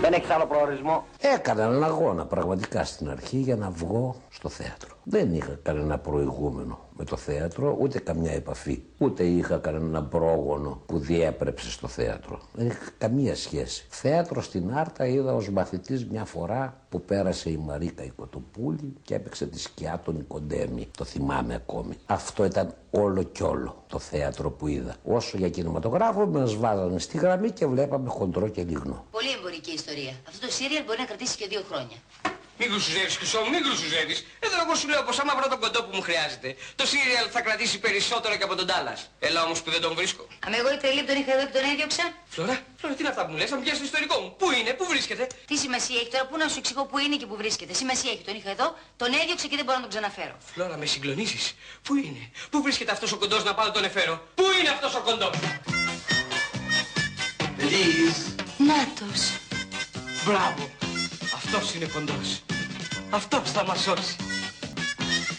Δεν 0.00 0.12
έχεις 0.12 0.30
άλλο 0.30 0.46
προορισμό. 0.46 1.04
Έκανα 1.20 1.62
έναν 1.62 1.84
αγώνα 1.84 2.24
πραγματικά 2.26 2.84
στην 2.84 3.10
αρχή 3.10 3.36
για 3.36 3.56
να 3.56 3.70
βγω 3.70 4.16
στο 4.30 4.48
θέατρο. 4.48 4.95
Δεν 5.08 5.34
είχα 5.34 5.58
κανένα 5.62 5.98
προηγούμενο 5.98 6.78
με 6.96 7.04
το 7.04 7.16
θέατρο, 7.16 7.76
ούτε 7.80 7.98
καμιά 7.98 8.32
επαφή. 8.32 8.82
Ούτε 8.98 9.24
είχα 9.24 9.58
κανένα 9.58 10.02
πρόγονο 10.02 10.82
που 10.86 10.98
διέπρεψε 10.98 11.70
στο 11.70 11.88
θέατρο. 11.88 12.40
Δεν 12.52 12.66
είχα 12.66 12.90
καμία 12.98 13.36
σχέση. 13.36 13.86
Θέατρο 13.88 14.42
στην 14.42 14.72
Άρτα 14.74 15.06
είδα 15.06 15.34
ως 15.34 15.50
μαθητής 15.50 16.06
μια 16.06 16.24
φορά 16.24 16.80
που 16.88 17.00
πέρασε 17.00 17.50
η 17.50 17.56
Μαρίκα 17.56 18.04
η 18.04 18.10
Κοτοπούλη 18.10 18.94
και 19.02 19.14
έπαιξε 19.14 19.46
τη 19.46 19.58
σκιά 19.58 20.00
των 20.04 20.16
Νικοντέμι. 20.16 20.88
Το 20.96 21.04
θυμάμαι 21.04 21.54
ακόμη. 21.54 21.96
Αυτό 22.06 22.44
ήταν 22.44 22.74
όλο 22.90 23.22
κι 23.22 23.42
όλο 23.42 23.84
το 23.86 23.98
θέατρο 23.98 24.50
που 24.50 24.66
είδα. 24.66 24.96
Όσο 25.04 25.38
για 25.38 25.48
κινηματογράφο 25.48 26.26
μας 26.26 26.56
βάζανε 26.56 26.98
στη 26.98 27.18
γραμμή 27.18 27.50
και 27.50 27.66
βλέπαμε 27.66 28.08
χοντρό 28.08 28.48
και 28.48 28.62
λιγνό. 28.62 29.04
Πολύ 29.10 29.28
εμπορική 29.38 29.72
ιστορία. 29.72 30.12
Αυτό 30.28 30.46
το 30.46 30.52
σύριαλ 30.52 30.84
μπορεί 30.84 30.98
να 30.98 31.04
κρατήσει 31.04 31.36
και 31.36 31.46
δύο 31.46 31.60
χρόνια. 31.68 31.96
Μην 32.58 32.68
κρουσουζεύεις, 32.70 33.16
Χρυσό 33.16 33.38
μου, 33.40 33.50
μην 33.50 33.62
κρουσουζεύεις. 33.62 34.18
Εδώ 34.46 34.56
εγώ 34.64 34.74
σου 34.74 34.88
λέω 34.88 35.02
πως 35.02 35.18
άμα 35.18 35.32
βρω 35.38 35.48
τον 35.48 35.60
κοντό 35.60 35.80
που 35.84 35.90
μου 35.96 36.02
χρειάζεται, 36.02 36.56
το 36.76 36.86
σύριαλ 36.86 37.26
θα 37.34 37.40
κρατήσει 37.40 37.78
περισσότερο 37.78 38.36
και 38.36 38.44
από 38.48 38.54
τον 38.54 38.66
Τάλλας. 38.66 39.10
Έλα 39.18 39.42
όμως 39.44 39.62
που 39.62 39.70
δεν 39.70 39.80
τον 39.80 39.94
βρίσκω. 39.94 40.26
Αν 40.46 40.52
εγώ 40.54 40.68
η 40.72 40.76
τρελή 40.76 41.00
που 41.00 41.06
τον 41.06 41.16
είχα 41.20 41.32
εδώ 41.36 41.44
και 41.46 41.54
τον 41.58 41.64
έδιωξα. 41.70 42.04
Φλωρά, 42.34 42.56
Φλωρά, 42.78 42.94
τι 42.94 43.00
είναι 43.02 43.08
αυτά 43.14 43.22
που 43.26 43.30
μου 43.32 43.38
λες, 43.38 43.48
θα 43.50 43.56
μου 43.56 43.62
πιάσεις 43.62 43.78
το 43.80 43.84
ιστορικό 43.90 44.14
μου. 44.20 44.28
Πού 44.40 44.46
είναι, 44.58 44.70
πού 44.78 44.84
βρίσκεται; 44.92 45.26
Τι 45.46 45.56
σημασία 45.56 45.96
έχει 46.00 46.10
τώρα, 46.10 46.24
πού 46.26 46.36
να 46.36 46.48
σου 46.48 46.58
εξηγώ 46.58 46.82
πού 46.90 46.98
είναι 46.98 47.16
και 47.16 47.26
πού 47.26 47.36
βρίσκεται. 47.36 47.72
Σημασία 47.74 48.10
έχει, 48.14 48.22
τον 48.28 48.34
είχα 48.38 48.50
εδώ, 48.50 48.66
τον 48.96 49.08
έδιωξα 49.20 49.46
και 49.50 49.56
δεν 49.56 49.64
μπορώ 49.64 49.76
να 49.80 49.84
τον 49.86 49.92
ξαναφέρω. 49.94 50.34
Φλώρα, 50.52 50.76
με 50.76 50.86
συγκλονίσεις. 50.86 51.54
Πού 51.86 51.92
είναι, 51.94 52.22
πού 52.50 52.62
βρίσκεται 52.62 52.92
αυτός 52.92 53.12
ο 53.12 53.16
κοντός 53.16 53.44
να 53.44 53.54
πάω 53.54 53.70
τον 53.70 53.84
εφέρω; 53.84 54.14
Πού 54.34 54.44
είναι 54.60 54.68
αυτός 54.68 54.94
ο 54.94 55.00
κοντός; 55.00 55.34
Please. 57.60 58.18
Νάτος. 58.58 59.20
Μπράβο. 60.24 60.75
Αυτός 61.46 61.74
είναι 61.74 61.86
κοντός. 61.94 62.42
Αυτός 63.10 63.50
θα 63.50 63.64
μας 63.64 63.80
σώσει. 63.82 64.16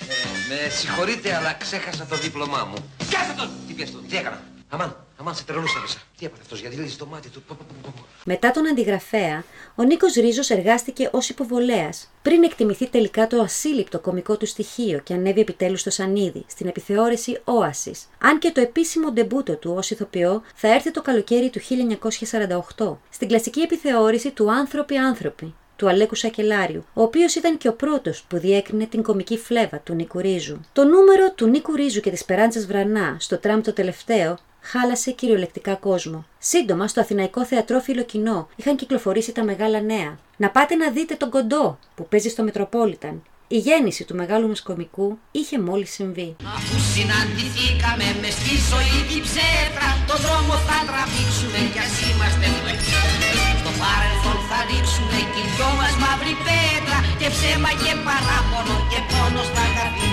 Ε, 0.10 0.14
με 0.50 0.70
συγχωρείτε, 0.70 1.36
αλλά 1.36 1.54
ξέχασα 1.54 2.06
το 2.06 2.16
δίπλωμά 2.16 2.68
μου. 2.70 2.76
Πιάσε 3.10 3.34
τον! 3.38 3.50
Τι 3.68 3.74
πιάσε 3.74 3.92
τον, 3.92 4.08
τι 4.08 4.18
έκανα; 4.18 4.44
Αμάν, 4.70 4.96
αμάν, 5.18 5.36
σε 5.36 5.44
τρελούσα 5.44 5.80
μέσα. 5.80 5.98
Τι 6.18 6.26
έπαθε 6.26 6.42
αυτός, 6.42 6.60
γιατί 6.60 6.76
λύζει 6.76 6.96
το 6.96 7.06
μάτι 7.06 7.30
του. 7.30 7.42
Πω, 7.42 7.56
πω, 7.60 7.66
πω, 7.84 7.94
πω. 7.96 8.06
Μετά 8.26 8.52
τον 8.52 8.68
αντιγραφέα, 8.68 9.44
ο 9.76 9.84
Νίκος 9.84 10.14
Ρίζος 10.14 10.50
εργάστηκε 10.50 11.10
ως 11.12 11.30
υποβολέας, 11.30 12.12
πριν 12.22 12.44
εκτιμηθεί 12.44 12.88
τελικά 12.88 13.28
το 13.28 13.42
ασύλληπτο 13.42 14.00
κομικό 14.00 14.38
του 14.38 14.46
στοιχείο 14.46 15.00
και 15.00 15.14
ανέβει 15.14 15.40
επιτέλους 15.40 15.80
στο 15.80 15.90
Σανίδι, 15.90 16.46
στην 16.48 16.68
επιθεώρηση 16.68 17.42
Όασης. 17.44 18.08
Αν 18.18 18.40
και 18.40 18.52
το 18.52 18.62
επίσημο 18.62 19.12
ντεμπούτο 19.12 19.56
του 19.56 19.74
ως 19.78 19.90
ηθοποιό 19.90 20.42
θα 20.56 20.74
έρθει 20.74 20.92
το 20.92 21.02
καλοκαίρι 21.02 21.50
του 21.50 21.60
1948, 22.78 22.98
στην 23.10 23.28
κλασική 23.28 23.60
επιθεώρηση 23.60 24.32
του 24.32 24.52
«Άνθρωποι-άνθρωποι», 24.52 25.56
του 25.78 25.90
Αλέκου 25.90 26.16
Σακελάριου, 26.16 26.86
ο 26.94 27.02
οποίος 27.02 27.36
ήταν 27.36 27.58
και 27.58 27.68
ο 27.68 27.74
πρώτος 27.74 28.24
που 28.28 28.38
διέκρινε 28.38 28.86
την 28.86 29.04
κομική 29.04 29.38
φλέβα 29.38 29.80
του 29.80 29.94
Νίκου 29.94 30.20
Ρίζου. 30.20 30.60
Το 30.74 30.84
νούμερο 30.84 31.32
του 31.36 31.48
Νίκου 31.48 31.76
Ρίζου 31.76 32.00
και 32.00 32.10
της 32.10 32.26
Περάντσας 32.26 32.66
Βρανά 32.66 33.16
στο 33.20 33.38
τραμ 33.38 33.62
το 33.62 33.74
τελευταίο 33.74 34.38
χάλασε 34.62 35.12
κυριολεκτικά 35.12 35.76
κόσμο. 35.76 36.26
Σύντομα 36.40 36.88
στο 36.88 37.00
Αθηναϊκό 37.02 37.46
Θεατρό 37.46 37.80
Φιλοκοινό 37.80 38.48
είχαν 38.56 38.76
κυκλοφορήσει 38.76 39.32
τα 39.32 39.44
μεγάλα 39.44 39.82
νέα. 39.82 40.18
Να 40.38 40.50
πάτε 40.50 40.76
να 40.76 40.90
δείτε 40.92 41.16
τον 41.16 41.30
κοντό 41.30 41.80
που 41.96 42.08
παίζει 42.08 42.30
στο 42.30 42.44
Μετροπόλιταν. 42.44 43.24
Η 43.48 43.58
γέννηση 43.58 44.04
του 44.06 44.16
μεγάλου 44.16 44.48
μας 44.48 44.62
κομικού 44.62 45.18
είχε 45.32 45.60
μόλις 45.60 45.92
συμβεί. 45.92 46.36
Αφού 46.56 46.76
συναντηθήκαμε 46.94 48.08
μες 48.22 48.34
στη 48.40 48.56
ζωή 48.70 49.00
την 49.10 49.22
ψέτρα 49.28 49.90
Το 50.10 50.16
δρόμο 50.26 50.54
θα 50.68 50.78
τραβήξουμε 50.88 51.60
κι 51.74 51.82
ας 51.86 51.94
είμαστε 52.08 52.46
φτωχοί 52.56 53.00
Στο 53.62 53.72
παρελθόν 53.82 54.37
Και 57.58 57.64
ψέμα 57.64 57.84
και 57.84 57.96
παράπονο 58.08 58.78
και 58.92 59.00
πόνο 59.10 59.42
στα 59.52 59.66
καρδί 59.76 60.12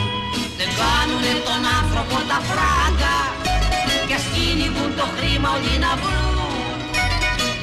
Δεν 0.59 0.70
κάνουνε 0.80 1.35
τον 1.46 1.62
άνθρωπο 1.78 2.16
τα 2.30 2.38
φράγκα 2.48 3.16
Κι 4.07 4.14
ας 4.18 4.24
κυνηγούν 4.33 4.90
το 4.98 5.07
χρήμα 5.14 5.48
όλοι 5.57 5.74
να 5.85 5.92
βρουν. 6.02 6.78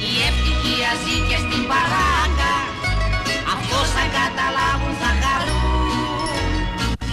Η 0.08 0.12
ευτυχία 0.28 0.90
ζει 1.02 1.16
και 1.28 1.38
στην 1.44 1.62
παράγκα 1.70 2.54
Αυτός 3.54 3.86
θα 3.96 4.04
καταλάβουν 4.16 4.94
θα 5.02 5.10
χαρούν. 5.22 6.50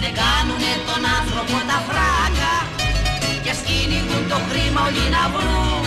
Δεν 0.02 0.12
κάνουνε 0.20 0.72
τον 0.88 1.02
άνθρωπο 1.18 1.56
τα 1.70 1.78
φράγκα 1.88 2.54
Και 3.42 3.50
ας 3.54 3.60
κυνηγούν 3.66 4.24
το 4.32 4.38
χρήμα 4.48 4.80
όλοι 4.88 5.06
να 5.16 5.24
βρουν. 5.34 5.84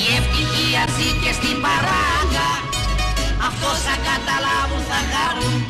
Η 0.00 0.02
ευτυχία 0.18 0.82
ζει 0.94 1.08
και 1.22 1.32
στην 1.38 1.56
παράγκα 1.64 2.48
Αυτός 3.48 3.78
θα 3.86 3.96
καταλάβουν 4.08 4.82
θα 4.88 5.00
χαρούν 5.12 5.60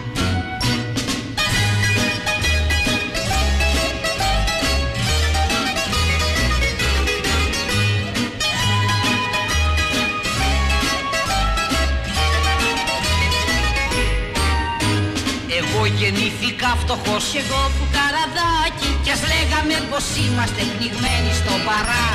Εγώ 15.58 15.86
γεννήθηκα 15.86 16.68
φτωχός 16.80 17.24
Κι 17.32 17.38
εγώ 17.44 17.62
φουκαραδάκι 17.76 18.90
Κι 19.04 19.10
ας 19.16 19.22
λέγαμε 19.30 19.76
πως 19.90 20.04
είμαστε 20.22 20.62
πνιγμένοι 20.72 21.30
στο 21.40 21.54
παρά. 21.66 22.08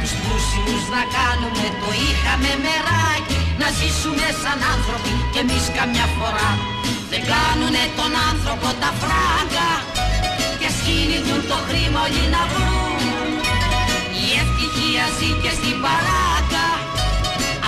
Τους 0.00 0.12
πλούσιους 0.20 0.84
να 0.94 1.02
κάνουμε 1.16 1.66
το 1.80 1.88
είχαμε 2.04 2.50
μεράκι 2.64 3.45
Να 3.60 3.68
ζήσουμε 3.78 4.28
σαν 4.42 4.58
άνθρωποι 4.74 5.12
κι 5.32 5.40
εμείς 5.44 5.64
καμιά 5.78 6.06
φορά. 6.16 6.50
Δεν 7.10 7.22
κάνουνε 7.32 7.84
τον 7.98 8.12
άνθρωπο 8.30 8.68
τα 8.82 8.90
φράγκα 9.00 9.70
Και 10.58 10.66
ας 10.70 10.78
κυνηγούν 10.84 11.42
το 11.50 11.58
χρήμα 11.66 12.00
όλοι 12.06 12.24
να 12.34 12.42
βρουν. 12.52 13.30
Η 14.22 14.26
ευτυχία 14.42 15.04
ζει 15.16 15.30
και 15.42 15.52
στην 15.58 15.76
παράκα 15.84 16.66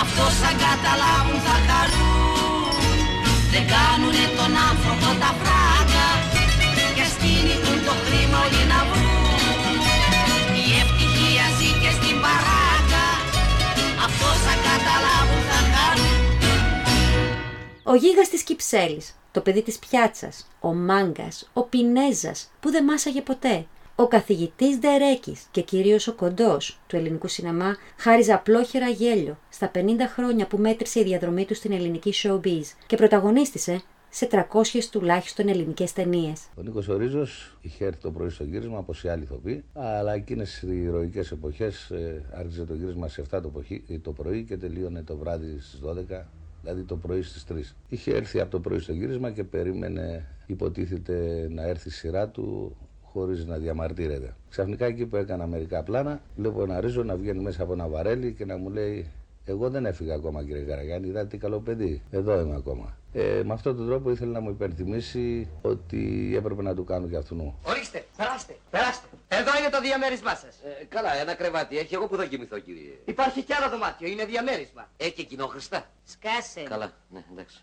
Αυτός 0.03 0.33
θα 0.41 0.51
καταλάβουν 0.63 1.39
θα 1.47 1.55
χαρούν 1.67 2.19
δεν 3.51 3.67
κάνουνε 3.67 4.25
τον 4.37 4.51
άνθρωπο 4.69 5.07
τα 5.21 5.31
φράγκα 5.39 5.58
Ο 17.91 17.95
γίγας 17.95 18.29
της 18.29 18.43
Κυψέλης, 18.43 19.15
το 19.31 19.41
παιδί 19.41 19.61
της 19.61 19.79
πιάτσας, 19.79 20.47
ο 20.59 20.73
μάγκας, 20.73 21.49
ο 21.53 21.63
πινέζας 21.63 22.51
που 22.59 22.69
δεν 22.71 22.83
μάσαγε 22.83 23.21
ποτέ, 23.21 23.65
ο 23.95 24.07
καθηγητής 24.07 24.77
Ντερέκης 24.77 25.47
και 25.51 25.61
κυρίως 25.61 26.07
ο 26.07 26.13
κοντός 26.13 26.79
του 26.87 26.95
ελληνικού 26.95 27.27
σινεμά 27.27 27.75
χάριζε 27.97 28.33
απλόχερα 28.33 28.87
γέλιο 28.89 29.37
στα 29.49 29.71
50 29.75 29.79
χρόνια 30.13 30.47
που 30.47 30.57
μέτρησε 30.57 30.99
η 30.99 31.03
διαδρομή 31.03 31.45
του 31.45 31.55
στην 31.55 31.71
ελληνική 31.71 32.13
showbiz 32.23 32.63
και 32.87 32.95
πρωταγωνίστησε 32.95 33.81
σε 34.09 34.27
300 34.31 34.43
τουλάχιστον 34.91 35.47
ελληνικές 35.47 35.93
ταινίες. 35.93 36.41
Ο 36.55 36.61
Νίκος 36.61 36.87
Ορίζος 36.87 37.57
είχε 37.61 37.85
έρθει 37.85 38.01
το 38.01 38.11
πρωί 38.11 38.29
στο 38.29 38.43
γύρισμα, 38.43 38.77
όπως 38.77 39.03
οι 39.03 39.09
άλλοι 39.09 39.23
ηθοποιοί, 39.23 39.63
αλλά 39.73 40.13
εκείνες 40.13 40.61
οι 40.61 40.81
ηρωικές 40.83 41.31
εποχές 41.31 41.89
ε, 41.89 42.23
άρχισε 42.33 42.63
το 42.65 42.73
γύρισμα 42.73 43.07
σε 43.07 43.23
7 43.31 43.39
το, 43.41 43.49
ποχή- 43.49 44.01
το 44.01 44.11
πρωί 44.11 44.43
και 44.43 44.57
τελείωνε 44.57 45.01
το 45.03 45.17
βράδυ 45.17 45.59
στις 45.59 45.79
12, 45.85 46.21
δηλαδή 46.61 46.83
το 46.83 46.95
πρωί 46.95 47.21
στις 47.21 47.45
3. 47.49 47.75
Είχε 47.89 48.11
έρθει 48.11 48.39
από 48.39 48.51
το 48.51 48.59
πρωί 48.59 48.79
στο 48.79 48.93
γύρισμα 48.93 49.31
και 49.31 49.43
περίμενε, 49.43 50.25
υποτίθεται, 50.45 51.47
να 51.49 51.63
έρθει 51.63 51.87
η 51.87 51.91
σειρά 51.91 52.27
του 52.27 52.75
χωρίς 53.03 53.45
να 53.45 53.57
διαμαρτύρεται. 53.57 54.35
Ξαφνικά 54.49 54.85
εκεί 54.85 55.05
που 55.05 55.15
έκανα 55.15 55.47
μερικά 55.47 55.83
πλάνα, 55.83 56.21
βλέπω 56.35 56.63
ένα 56.63 56.79
ρίζο 56.79 57.03
να 57.03 57.15
βγαίνει 57.15 57.41
μέσα 57.41 57.63
από 57.63 57.73
ένα 57.73 57.87
βαρέλι 57.87 58.33
και 58.33 58.45
να 58.45 58.57
μου 58.57 58.69
λέει 58.69 59.07
εγώ 59.49 59.69
δεν 59.69 59.85
έφυγα 59.85 60.15
ακόμα 60.15 60.43
κύριε 60.43 60.63
Καραγιάννη, 60.63 61.07
είδατε 61.07 61.27
τι 61.27 61.37
καλό 61.37 61.59
παιδί. 61.59 62.01
Εδώ 62.11 62.39
είμαι 62.39 62.55
ακόμα. 62.55 62.97
Ε, 63.13 63.41
με 63.45 63.53
αυτόν 63.53 63.77
τον 63.77 63.87
τρόπο 63.87 64.11
ήθελε 64.11 64.31
να 64.31 64.39
μου 64.39 64.49
υπενθυμίσει 64.49 65.47
ότι 65.61 66.33
έπρεπε 66.35 66.61
να 66.61 66.75
του 66.75 66.83
κάνω 66.83 67.07
και 67.07 67.15
αυτού. 67.15 67.53
Ορίστε, 67.63 68.05
περάστε, 68.17 68.55
περάστε. 68.71 69.07
Εδώ 69.39 69.57
είναι 69.59 69.69
το 69.69 69.81
διαμέρισμά 69.81 70.35
σας. 70.35 70.55
Ε, 70.63 70.85
καλά, 70.85 71.13
ένα 71.15 71.33
κρεβάτι 71.33 71.77
έχει. 71.77 71.93
Εγώ 71.93 72.07
που 72.07 72.15
θα 72.15 72.25
κοιμηθώ, 72.25 72.59
κύριε. 72.59 72.93
Υπάρχει 73.05 73.41
κι 73.43 73.53
άλλο 73.53 73.69
δωμάτιο, 73.69 74.07
είναι 74.07 74.25
διαμέρισμα. 74.25 74.89
Έχει 74.97 75.11
και 75.11 75.23
κοινόχρηστα. 75.23 75.89
Σκάσε. 76.05 76.61
Καλά, 76.61 76.91
ναι, 77.09 77.23
εντάξει. 77.31 77.57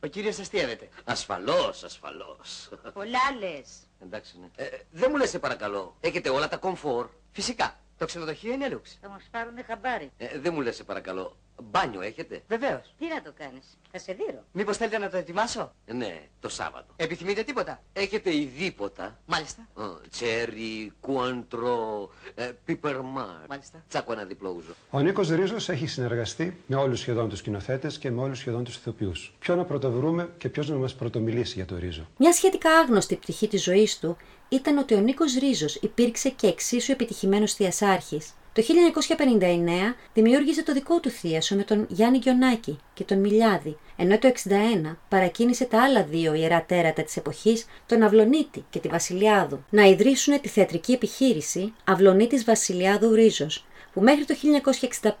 Ο 0.00 0.06
κύριος 0.06 0.38
αστείευεται. 0.38 0.88
Ασφαλώς, 1.04 1.82
ασφαλώς. 1.84 2.68
Πολλά 2.92 3.18
λες. 3.38 3.68
εντάξει, 4.02 4.38
ναι. 4.40 4.64
Ε, 4.64 4.68
δεν 4.90 5.08
μου 5.10 5.16
λες, 5.16 5.30
σε 5.30 5.38
παρακαλώ. 5.38 5.96
Έχετε 6.00 6.28
όλα 6.28 6.48
τα 6.48 6.56
κομφόρ; 6.56 7.08
Φυσικά. 7.32 7.78
Το 7.98 8.06
ξενοδοχείο 8.06 8.52
είναι 8.52 8.68
λούξ. 8.68 8.98
Θα 9.00 9.08
μας 9.08 9.28
πάρουν 9.30 9.64
χαμπάρι. 9.66 10.10
Ε, 10.18 10.38
δεν 10.38 10.54
μου 10.54 10.60
λες, 10.60 10.76
σε 10.76 10.84
παρακαλώ. 10.84 11.36
Μπάνιο 11.62 12.00
έχετε; 12.00 12.42
Βεβαίως. 12.48 12.94
Τι 12.98 13.06
να 13.08 13.22
το 13.22 13.32
κάνεις, 13.38 13.78
θα 13.92 13.98
σε 13.98 14.12
δείρω. 14.12 14.44
Μήπως 14.52 14.76
θέλετε 14.76 14.98
να 14.98 15.10
το 15.10 15.16
ετοιμάσω; 15.16 15.72
Ε, 15.86 15.92
ναι, 15.92 16.22
το 16.40 16.48
Σάββατο. 16.48 16.92
Επιθυμείτε 16.96 17.42
τίποτα; 17.42 17.82
Έχετε 17.92 18.36
ειδήποτα. 18.36 19.18
Μάλιστα. 19.26 19.68
Ε, 19.78 19.82
τσέρι, 20.10 20.92
κουάντρο, 21.00 22.10
ε, 22.34 22.50
πιπερμάρ. 22.64 23.46
Μάλιστα. 23.48 23.84
Τσάκω 23.88 24.12
ένα 24.12 24.24
διπλό 24.24 24.50
ούζο. 24.56 24.72
Ο 24.90 25.00
Νίκος 25.00 25.28
Ρίζος 25.28 25.68
έχει 25.68 25.86
συνεργαστεί 25.86 26.56
με 26.66 26.76
όλους 26.76 27.00
σχεδόν 27.00 27.28
τους 27.28 27.38
σκηνοθέτε 27.38 27.88
και 27.98 28.10
με 28.10 28.20
όλους 28.22 28.38
σχεδόν 28.38 28.64
τους 28.64 28.76
ηθοποιούς. 28.76 29.34
Ποιο 29.38 29.54
να 29.56 29.64
πρωτοβρούμε 29.64 30.30
και 30.38 30.48
ποιος 30.48 30.68
να 30.68 30.76
μας 30.76 30.94
πρωτομιλήσει 30.94 31.54
για 31.54 31.64
το 31.66 31.76
Ρίζο. 31.78 32.06
Μια 32.16 32.32
σχετικά 32.32 32.70
άγνωστη 32.78 33.16
πτυχή 33.16 33.48
της 33.48 33.62
ζωής 33.62 33.98
του 33.98 34.16
ήταν 34.48 34.78
ότι 34.78 34.94
ο 34.94 35.00
Νίκος 35.00 35.34
Ρίζος 35.34 35.74
υπήρξε 35.74 36.28
και 36.28 36.46
εξίσου 36.46 36.92
επιτυχημένος 36.92 37.52
θειασάρχης. 37.54 38.32
Το 38.58 38.64
1959 39.18 39.94
δημιούργησε 40.14 40.62
το 40.62 40.72
δικό 40.72 41.00
του 41.00 41.10
θίασο 41.10 41.56
με 41.56 41.62
τον 41.62 41.86
Γιάννη 41.88 42.18
Γιονάκη 42.18 42.78
και 42.94 43.04
τον 43.04 43.18
Μιλιάδη, 43.18 43.76
ενώ 43.96 44.18
το 44.18 44.32
1961 44.84 44.96
παρακίνησε 45.08 45.64
τα 45.64 45.82
άλλα 45.82 46.04
δύο 46.04 46.34
ιερά 46.34 46.64
τέρατα 46.64 47.02
της 47.02 47.16
εποχής, 47.16 47.66
τον 47.86 48.02
Αυλονίτη 48.02 48.64
και 48.70 48.78
τη 48.78 48.88
Βασιλιάδου, 48.88 49.64
να 49.70 49.82
ιδρύσουν 49.82 50.40
τη 50.40 50.48
θεατρική 50.48 50.92
επιχείρηση 50.92 51.72
Αυλονίτης 51.84 52.44
Βασιλιάδου 52.44 53.14
Ρίζος, 53.14 53.66
που 53.92 54.00
μέχρι 54.00 54.24
το 54.24 54.34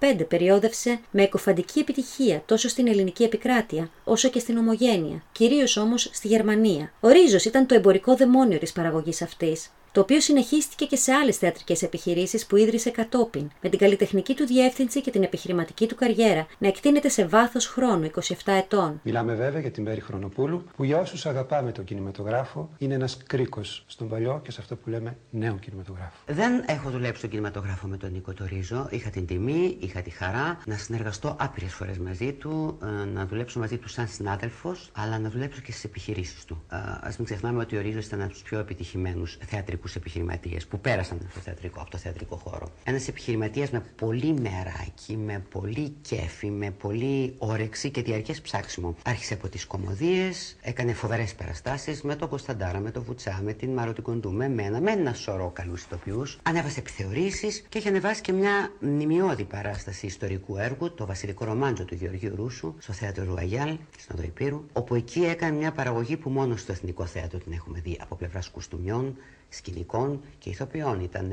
1965 0.00 0.24
περιόδευσε 0.28 1.00
με 1.10 1.22
εκοφαντική 1.22 1.78
επιτυχία 1.78 2.42
τόσο 2.46 2.68
στην 2.68 2.88
ελληνική 2.88 3.22
επικράτεια 3.22 3.90
όσο 4.04 4.28
και 4.28 4.38
στην 4.38 4.56
Ομογένεια, 4.56 5.22
κυρίως 5.32 5.76
όμως 5.76 6.10
στη 6.12 6.28
Γερμανία. 6.28 6.92
Ο 7.00 7.08
Ρίζος 7.08 7.44
ήταν 7.44 7.66
το 7.66 7.74
εμπορικό 7.74 8.16
δαιμόνιο 8.16 8.58
της 8.58 8.72
παραγωγής 8.72 9.22
αυτής, 9.22 9.70
το 9.92 10.00
οποίο 10.00 10.20
συνεχίστηκε 10.20 10.84
και 10.84 10.96
σε 10.96 11.12
άλλες 11.12 11.36
θεατρικές 11.36 11.82
επιχειρήσεις 11.82 12.46
που 12.46 12.56
ίδρυσε 12.56 12.90
κατόπιν, 12.90 13.50
με 13.62 13.68
την 13.68 13.78
καλλιτεχνική 13.78 14.34
του 14.34 14.46
διεύθυνση 14.46 15.00
και 15.00 15.10
την 15.10 15.22
επιχειρηματική 15.22 15.86
του 15.86 15.94
καριέρα 15.94 16.46
να 16.58 16.68
εκτείνεται 16.68 17.08
σε 17.08 17.26
βάθος 17.26 17.66
χρόνου 17.66 18.10
27 18.14 18.32
ετών. 18.44 19.00
Μιλάμε 19.02 19.34
βέβαια 19.34 19.60
για 19.60 19.70
την 19.70 19.82
Μέρη 19.82 20.00
Χρονοπούλου, 20.00 20.64
που 20.76 20.84
για 20.84 20.98
όσους 20.98 21.26
αγαπάμε 21.26 21.72
τον 21.72 21.84
κινηματογράφο 21.84 22.68
είναι 22.78 22.94
ένας 22.94 23.16
κρίκος 23.26 23.84
στον 23.86 24.08
παλιό 24.08 24.40
και 24.44 24.50
σε 24.50 24.60
αυτό 24.60 24.76
που 24.76 24.90
λέμε 24.90 25.16
νέο 25.30 25.54
κινηματογράφο. 25.54 26.16
Δεν 26.26 26.64
έχω 26.66 26.90
δουλέψει 26.90 27.18
στον 27.18 27.30
κινηματογράφο 27.30 27.86
με 27.86 27.96
τον 27.96 28.12
Νίκο 28.12 28.32
Τορίζο. 28.32 28.86
Είχα 28.90 29.10
την 29.10 29.26
τιμή, 29.26 29.76
είχα 29.80 30.02
τη 30.02 30.10
χαρά 30.10 30.58
να 30.66 30.76
συνεργαστώ 30.76 31.36
άπειρες 31.38 31.74
φορές 31.74 31.98
μαζί 31.98 32.32
του, 32.32 32.78
ε, 32.82 33.04
να 33.04 33.26
δουλέψω 33.26 33.58
μαζί 33.58 33.78
του 33.78 33.88
σαν 33.88 34.08
συνάδελφος, 34.08 34.90
αλλά 34.92 35.18
να 35.18 35.30
δουλέψω 35.30 35.60
και 35.60 35.72
στις 35.72 35.84
επιχειρήσεις 35.84 36.44
του. 36.44 36.62
Α 36.68 37.10
μην 37.16 37.24
ξεχνάμε 37.24 37.62
ότι 37.62 37.76
ο 37.76 37.80
Ρίζος 37.80 38.06
ήταν 38.06 38.20
από 38.22 38.30
τους 38.30 38.42
πιο 38.42 38.58
επιτυχημένους 38.58 39.38
θεατρικούς 39.46 39.77
επιχειρηματίες 39.96 40.66
που 40.66 40.80
πέρασαν 40.80 41.18
από 41.24 41.34
το 41.34 41.40
θεατρικό, 41.40 41.80
από 41.80 41.90
το 41.90 41.98
θεατρικό 41.98 42.36
χώρο. 42.36 42.68
Ένας 42.84 43.08
επιχειρηματίας 43.08 43.70
με 43.70 43.82
πολύ 43.96 44.40
νεράκι, 44.40 45.16
με 45.16 45.44
πολύ 45.50 45.94
κέφι, 46.02 46.50
με 46.50 46.70
πολύ 46.70 47.34
όρεξη 47.38 47.90
και 47.90 48.02
διαρκές 48.02 48.40
ψάξιμο. 48.40 48.96
Άρχισε 49.04 49.34
από 49.34 49.48
τις 49.48 49.66
κομμωδίες, 49.66 50.56
έκανε 50.60 50.92
φοβερές 50.92 51.34
περαστάσεις 51.34 52.02
με 52.02 52.16
τον 52.16 52.28
Κωνσταντάρα, 52.28 52.78
με 52.78 52.90
τον 52.90 53.02
Βουτσά, 53.02 53.40
με 53.44 53.52
την 53.52 53.70
Μαρότη 53.70 54.02
Κοντού, 54.02 54.32
με 54.32 54.48
μένα, 54.48 54.80
με 54.80 54.90
ένα 54.90 55.12
σωρό 55.12 55.50
καλούς 55.54 55.82
ηθοποιούς. 55.82 56.38
Ανέβασε 56.42 56.80
επιθεωρήσεις 56.80 57.64
και 57.68 57.78
έχει 57.78 57.88
ανεβάσει 57.88 58.20
και 58.20 58.32
μια 58.32 58.72
μνημειώδη 58.80 59.44
παράσταση 59.44 60.06
ιστορικού 60.06 60.56
έργου, 60.56 60.94
το 60.94 61.06
Βασιλικό 61.06 61.44
Ρομάντζο 61.44 61.84
του 61.84 61.94
Γεωργίου 61.94 62.36
Ρούσου, 62.36 62.74
στο 62.78 62.92
θέατρο 62.92 63.24
Ρουαγιάλ, 63.24 63.76
στην 63.98 64.14
Οδό 64.14 64.22
Υπήρου, 64.22 64.64
όπου 64.72 64.94
εκεί 64.94 65.24
έκανε 65.24 65.56
μια 65.56 65.72
παραγωγή 65.72 66.16
που 66.16 66.30
μόνο 66.30 66.56
στο 66.56 66.72
Εθνικό 66.72 67.06
Θέατρο 67.06 67.38
την 67.38 67.52
έχουμε 67.52 67.80
δει 67.80 67.98
από 68.00 68.16
πλευράς 68.16 68.48
κουστούμιών, 68.48 69.16
σκηνικών 69.48 70.20
και 70.38 70.50
ηθοποιών. 70.50 71.00
Ήταν 71.00 71.32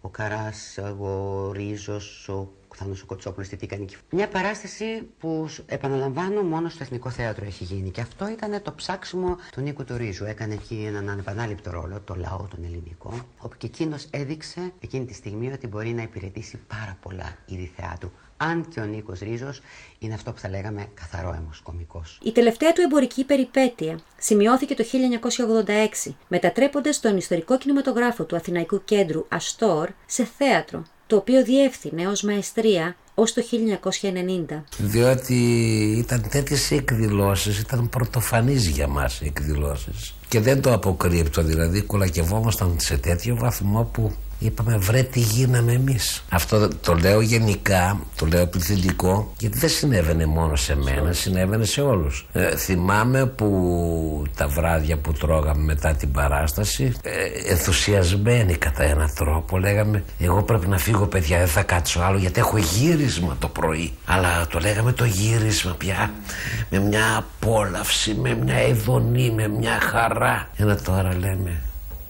ο 0.00 0.08
Καράς, 0.08 0.78
ο 0.98 1.52
Ρίζος, 1.52 2.28
ο 2.28 2.52
Θάνος 2.78 3.02
ο 3.02 3.06
Κοτσόπουλος, 3.06 3.48
τι 3.48 3.56
έκανε 3.60 3.84
Μια 4.10 4.28
παράσταση 4.28 5.08
που 5.18 5.48
επαναλαμβάνω 5.66 6.42
μόνο 6.42 6.68
στο 6.68 6.82
Εθνικό 6.82 7.10
Θέατρο 7.10 7.44
έχει 7.44 7.64
γίνει 7.64 7.90
και 7.90 8.00
αυτό 8.00 8.28
ήταν 8.28 8.62
το 8.62 8.72
ψάξιμο 8.72 9.36
του 9.52 9.60
Νίκου 9.60 9.84
του 9.84 9.96
Ρίζου. 9.96 10.24
Έκανε 10.24 10.54
εκεί 10.54 10.84
έναν 10.86 11.08
ανεπανάληπτο 11.08 11.70
ρόλο, 11.70 12.00
το 12.00 12.14
λαό 12.14 12.46
τον 12.50 12.64
ελληνικό, 12.64 13.12
όπου 13.38 13.56
και 13.56 13.66
εκείνος 13.66 14.06
έδειξε 14.10 14.72
εκείνη 14.80 15.04
τη 15.04 15.14
στιγμή 15.14 15.52
ότι 15.52 15.66
μπορεί 15.66 15.92
να 15.92 16.02
υπηρετήσει 16.02 16.60
πάρα 16.66 16.98
πολλά 17.00 17.36
είδη 17.46 17.72
θεάτρου. 17.76 18.10
Αν 18.36 18.68
και 18.68 18.80
ο 18.80 18.84
Νίκος 18.84 19.18
Ρίζος 19.18 19.60
είναι 19.98 20.14
αυτό 20.14 20.32
που 20.32 20.38
θα 20.38 20.48
λέγαμε 20.48 20.86
καθαρό 20.94 21.34
αίμος 21.38 21.60
κωμικός. 21.60 22.18
Η 22.22 22.32
τελευταία 22.32 22.72
του 22.72 22.80
εμπορική 22.80 23.24
περιπέτεια 23.24 23.98
σημειώθηκε 24.18 24.74
το 24.74 24.84
1986, 26.06 26.14
μετατρέποντας 26.28 27.00
τον 27.00 27.16
ιστορικό 27.16 27.58
κινηματογράφο 27.58 28.24
του 28.24 28.36
Αθηναϊκού 28.36 28.84
Κέντρου 28.84 29.26
Αστόρ 29.28 29.88
σε 30.06 30.28
θέατρο, 30.38 30.82
το 31.06 31.16
οποίο 31.16 31.44
διεύθυνε 31.44 32.08
ως 32.08 32.22
μαεστρία 32.22 32.96
ως 33.14 33.32
το 33.32 33.42
1990. 33.42 34.64
Διότι 34.78 35.34
ήταν 35.98 36.28
τέτοιες 36.30 36.70
εκδηλώσεις, 36.70 37.58
ήταν 37.58 37.88
πρωτοφανείς 37.88 38.66
για 38.66 38.86
μας 38.86 39.20
οι 39.20 39.26
εκδηλώσεις. 39.26 40.14
Και 40.28 40.40
δεν 40.40 40.60
το 40.60 40.72
αποκρύπτω, 40.72 41.42
δηλαδή 41.42 41.82
κολακευόμασταν 41.82 42.76
σε 42.78 42.96
τέτοιο 42.96 43.36
βαθμό 43.36 43.84
που 43.92 44.12
Είπαμε 44.38 44.76
βρε 44.76 45.02
τι 45.02 45.20
γίναμε 45.20 45.72
εμείς 45.72 46.24
Αυτό 46.28 46.68
το 46.68 46.94
λέω 46.94 47.20
γενικά 47.20 48.00
Το 48.16 48.26
λέω 48.26 48.46
πληθυντικό 48.46 49.32
Γιατί 49.38 49.58
δεν 49.58 49.68
συνέβαινε 49.68 50.26
μόνο 50.26 50.56
σε 50.56 50.76
μένα 50.76 51.12
Συνέβαινε 51.12 51.64
σε 51.64 51.80
όλους. 51.80 52.26
Ε, 52.32 52.56
Θυμάμαι 52.56 53.26
που 53.26 54.22
τα 54.36 54.48
βράδια 54.48 54.96
που 54.96 55.12
τρώγαμε 55.12 55.62
Μετά 55.62 55.94
την 55.94 56.10
παράσταση 56.12 56.92
ε, 57.02 57.50
Ενθουσιασμένοι 57.50 58.54
κατά 58.54 58.82
έναν 58.82 59.10
τρόπο 59.14 59.58
Λέγαμε 59.58 60.04
εγώ 60.18 60.42
πρέπει 60.42 60.66
να 60.66 60.78
φύγω 60.78 61.06
παιδιά 61.06 61.38
Δεν 61.38 61.48
θα 61.48 61.62
κάτσω 61.62 62.00
άλλο 62.00 62.18
γιατί 62.18 62.40
έχω 62.40 62.56
γύρισμα 62.58 63.36
το 63.38 63.48
πρωί 63.48 63.92
Αλλά 64.06 64.46
το 64.46 64.58
λέγαμε 64.58 64.92
το 64.92 65.04
γύρισμα 65.04 65.74
πια 65.78 66.12
Με 66.70 66.78
μια 66.78 67.16
απόλαυση 67.16 68.14
Με 68.14 68.34
μια 68.34 68.66
ειδονή 68.66 69.30
Με 69.30 69.48
μια 69.48 69.78
χαρά. 69.80 70.50
Ένα 70.56 70.76
τώρα 70.76 71.14
λέμε 71.18 71.60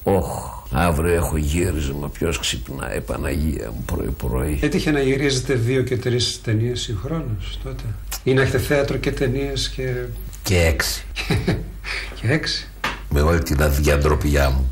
Όχ 0.03 0.56
Αύριο 0.71 1.15
έχω 1.15 1.37
γύρισμα. 1.37 2.09
Ποιος 2.09 2.39
ξυπνάει, 2.39 3.01
Παναγία 3.01 3.71
μου, 3.71 3.83
πρωί-πρωί. 3.87 4.59
Έτυχε 4.63 4.91
να 4.91 5.01
γυρίζετε 5.01 5.55
δύο 5.55 5.83
και 5.83 5.97
τρεις 5.97 6.41
ταινίες 6.43 6.81
συγχρόνως 6.81 7.59
τότε. 7.63 7.83
Ή 8.25 8.35
να 8.35 8.43
έχετε 8.43 8.59
θέατρο 8.59 8.97
και 8.97 9.13
ταινίες 9.13 9.69
και. 9.69 9.95
Και 10.43 10.61
έξι. 10.61 11.05
και 12.21 12.33
έξι. 12.33 12.69
Με 13.09 13.21
όλη 13.21 13.43
την 13.43 13.63
αδιαντροπιά 13.63 14.51
μου. 14.51 14.71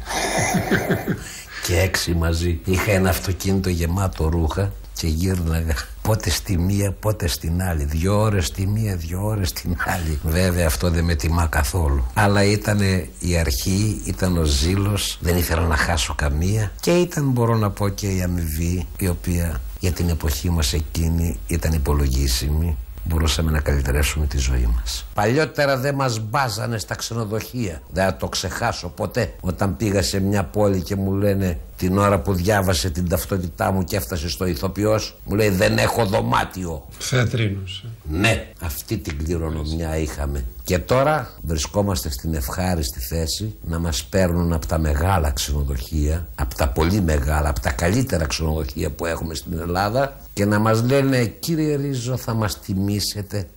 και 1.67 1.79
έξι 1.79 2.15
μαζί. 2.15 2.61
Είχα 2.65 2.93
ένα 2.93 3.09
αυτοκίνητο 3.09 3.69
γεμάτο 3.69 4.29
ρούχα 4.29 4.73
και 4.95 5.07
γύρναγα 5.07 5.75
πότε 6.09 6.31
στη 6.31 6.59
μία 6.59 6.93
πότε 6.93 7.27
στην 7.27 7.63
άλλη. 7.63 7.85
Δυο 7.85 8.21
ώρες 8.21 8.47
στη 8.47 8.67
μία 8.67 8.97
δυο 8.97 9.27
ώρες 9.27 9.49
στην 9.49 9.77
άλλη. 9.85 10.21
Βέβαια 10.25 10.67
αυτό 10.67 10.91
δεν 10.91 11.05
με 11.05 11.15
τιμά 11.15 11.47
καθόλου. 11.47 12.05
Αλλά 12.15 12.45
ήταν 12.45 12.81
η 13.19 13.37
αρχή 13.39 14.01
ήταν 14.05 14.39
ο 14.39 14.43
ζήλος. 14.45 15.19
Δεν 15.21 15.37
ήθελα 15.37 15.67
να 15.67 15.77
χάσω 15.77 16.15
καμία. 16.15 16.73
Και 16.81 16.91
ήταν 16.91 17.25
μπορώ 17.31 17.57
να 17.57 17.71
πω 17.71 17.89
και 17.89 18.07
η 18.07 18.23
αμοιβή 18.23 18.87
η 18.99 19.09
οποία 19.09 19.61
για 19.81 19.93
την 19.93 20.09
εποχή 20.09 20.51
μας 20.51 20.73
εκείνη 20.73 21.39
ήταν 21.47 21.73
υπολογίσιμη 21.73 22.77
μπορούσαμε 23.05 23.51
να 23.51 23.61
καλυτερεύσουμε 23.61 24.27
τη 24.27 24.39
ζωή 24.39 24.69
μας. 24.77 25.07
Παλιότερα 25.15 25.77
δεν 25.77 25.95
μας 25.95 26.19
μπάζανε 26.19 26.79
στα 26.79 26.95
ξενοδοχεία. 26.95 27.83
Δεν 27.93 28.05
θα 28.05 28.17
το 28.17 28.29
ξεχάσω 28.29 28.89
ποτέ. 28.89 29.35
Όταν 29.41 29.77
πήγα 29.77 30.03
σε 30.03 30.21
μια 30.21 30.45
πόλη 30.45 30.81
και 30.81 30.97
μου 30.97 31.13
λένε 31.13 31.59
την 31.77 31.99
ώρα 31.99 32.19
που 32.19 32.33
διάβασε 32.33 32.91
την 32.91 33.09
ταυτότητά 33.09 33.71
μου 33.71 33.85
και 33.85 33.97
έφτασε 33.97 34.29
στο 34.29 34.47
ηθοποιός 34.47 35.17
μου 35.25 35.35
λέει 35.35 35.49
δεν 35.49 35.79
έχω 35.79 36.05
δωμάτιο. 36.05 36.87
Θεατρίνος. 36.99 37.85
Ναι, 38.11 38.47
αυτή 38.61 38.97
την 38.99 39.25
κληρονομιά 39.25 39.97
είχαμε. 39.97 40.45
Και 40.65 40.79
τώρα 40.79 41.31
βρισκόμαστε 41.43 42.11
στην 42.11 42.35
ευχάριστη 42.35 43.01
θέση 43.01 43.57
να 43.63 43.79
μας 43.79 44.05
παίρνουν 44.05 44.53
από 44.53 44.67
τα 44.67 44.79
μεγάλα 44.79 45.31
ξενοδοχεία, 45.31 46.29
από 46.35 46.55
τα 46.55 46.69
πολύ 46.69 47.01
μεγάλα, 47.01 47.49
από 47.49 47.61
τα 47.61 47.73
καλύτερα 47.73 48.27
ξενοδοχεία 48.27 48.91
που 48.91 49.07
έχουμε 49.07 49.35
στην 49.35 49.59
Ελλάδα 49.59 50.17
και 50.33 50.45
να 50.45 50.59
μας 50.59 50.83
λένε 50.83 51.25
κύριε 51.25 51.77
Ρίζο 51.77 52.17
θα 52.17 52.35
μας 52.35 52.61
τιμήσετε, 52.61 53.49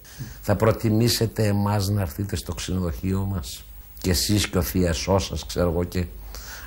θα 0.42 0.56
προτιμήσετε 0.56 1.46
εμάς 1.46 1.90
να 1.90 2.02
έρθετε 2.02 2.36
στο 2.36 2.54
ξενοδοχείο 2.54 3.28
μας; 3.32 3.64
Και 4.02 4.10
εσείς 4.10 4.48
και 4.48 4.58
ο 4.58 4.62
θειασός 4.62 5.26
σας 5.26 5.46
ξέρω 5.46 5.70
εγώ 5.70 5.84
και 5.84 6.06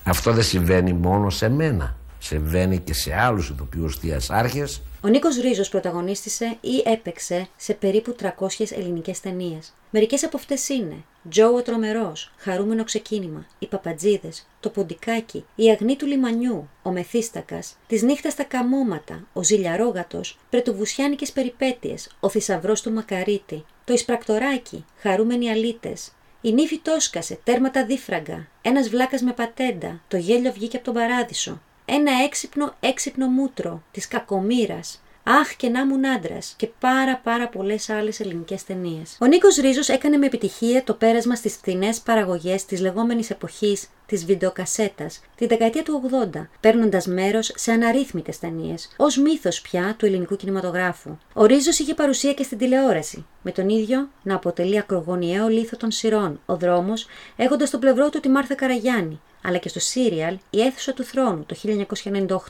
Αυτό 0.03 0.33
δεν 0.33 0.45
συμβαίνει 0.45 0.93
μόνο 0.93 1.31
σε 1.31 1.49
μένα. 1.49 1.97
Συμβαίνει 2.19 2.79
και 2.79 2.95
σε 2.95 3.15
άλλους 3.21 3.49
ηθοποιούς 3.49 3.99
άρχες. 4.29 4.83
Ο 5.03 5.09
Νίκος 5.09 5.37
Ρίζος 5.37 5.69
πρωταγωνίστησε 5.69 6.57
ή 6.61 6.83
έπαιξε 6.85 7.49
σε 7.57 7.75
περίπου 7.75 8.17
300 8.23 8.71
ελληνικές 8.71 9.21
ταινίες. 9.21 9.75
Μερικές 9.91 10.25
από 10.25 10.37
αυτές 10.37 10.69
είναι 10.69 11.05
«Τζο 11.29 11.55
ο 11.55 11.63
Τρομερός», 11.63 12.33
«Χαρούμενο 12.37 12.85
ξεκίνημα», 12.85 13.47
«Οι 13.59 13.67
Παπατζίδες», 13.67 14.47
«Το 14.61 14.69
Ποντικάκι», 14.69 15.45
«Η 15.55 15.71
Αγνή 15.71 15.97
του 15.97 16.07
Λιμανιού», 16.07 16.69
«Ο 16.83 16.91
Μεθύστακας», 16.91 17.77
«Της 17.87 18.03
νύχτας 18.03 18.33
στα 18.33 18.45
καμώματα», 18.45 19.27
«Ο 19.33 19.43
Ζηλιαρόγατος», 19.43 20.39
«Πρετοβουσιάνικες 20.51 21.33
περιπέτειες», 21.33 22.11
«Ο 22.21 22.29
θησαυρός 22.29 22.83
του 22.83 22.93
Μακαρίτη», 22.93 23.65
«Το 23.85 23.93
Ισπρακτοράκι», 23.93 24.85
«Χαρούμενοι 24.97 25.51
αλίτες», 25.51 26.13
η 26.43 26.53
νύφη 26.53 26.79
τόσκασε, 26.79 27.39
τέρματα 27.45 27.85
δίφραγκα. 27.85 28.49
Ένας 28.63 28.89
βλάκας 28.89 29.23
με 29.23 29.33
πατέντα. 29.33 30.01
Το 30.09 30.17
γέλιο 30.17 30.53
βγήκε 30.53 30.77
από 30.77 30.85
τον 30.85 30.95
παράδεισο 30.95 31.61
ένα 31.91 32.11
έξυπνο 32.25 32.75
έξυπνο 32.81 33.27
μούτρο 33.27 33.83
της 33.91 34.09
κακομήρας, 34.09 35.03
Αχ 35.23 35.57
και 35.57 35.69
να 35.69 35.81
ήμουν 35.81 36.07
άντρας 36.07 36.55
και 36.57 36.69
πάρα 36.81 37.21
πάρα 37.25 37.49
πολλές 37.49 37.91
άλλες 37.91 38.21
ελληνικές 38.21 38.65
ταινίες. 38.65 39.17
Ο 39.21 39.27
Νίκος 39.27 39.57
Ρίζος 39.57 39.89
έκανε 39.89 40.17
με 40.17 40.27
επιτυχία 40.27 40.85
το 40.85 40.95
πέρασμα 40.95 41.35
στις 41.35 41.55
φθηνές 41.55 42.01
παραγωγές 42.01 42.65
της 42.65 42.81
λεγόμενης 42.81 43.31
εποχής 43.31 43.89
της 44.07 44.25
βιντεοκασέτας 44.25 45.21
τη 45.37 45.47
δεκαετία 45.47 45.83
του 45.83 46.11
80, 46.35 46.49
παίρνοντας 46.61 47.07
μέρος 47.07 47.53
σε 47.55 47.73
αναρρύθμιτες 47.73 48.39
ταινίες, 48.39 48.95
ως 48.97 49.17
μύθος 49.17 49.61
πια 49.61 49.95
του 49.99 50.07
ελληνικού 50.07 50.37
κινηματογράφου. 50.37 51.19
Ο 51.33 51.45
Ρίζος 51.45 51.79
είχε 51.79 51.95
παρουσία 51.95 52.33
και 52.33 52.43
στην 52.43 52.59
τηλεόραση, 52.59 53.27
με 53.43 53.53
τον 53.53 53.69
ίδιο 53.69 54.09
να 54.23 54.35
αποτελεί 54.35 54.79
ακρογωνιαίο 54.79 55.49
λίθο 55.49 55.77
των 55.77 55.91
σειρών, 55.91 56.41
ο 56.47 56.57
δρόμος, 56.57 57.07
έχοντας 57.37 57.69
στο 57.69 57.79
πλευρό 57.79 58.11
του 58.11 58.21
τη 58.21 58.29
Μάρθα 58.29 58.55
Καραγιάννη, 58.55 59.21
αλλά 59.43 59.59
και 59.59 59.69
στο 59.69 59.81
σύριαλ 59.81 60.39
Η 60.51 60.61
αίθουσα 60.61 60.93
του 60.93 61.05
θρόνου 61.05 61.45
το 61.47 61.57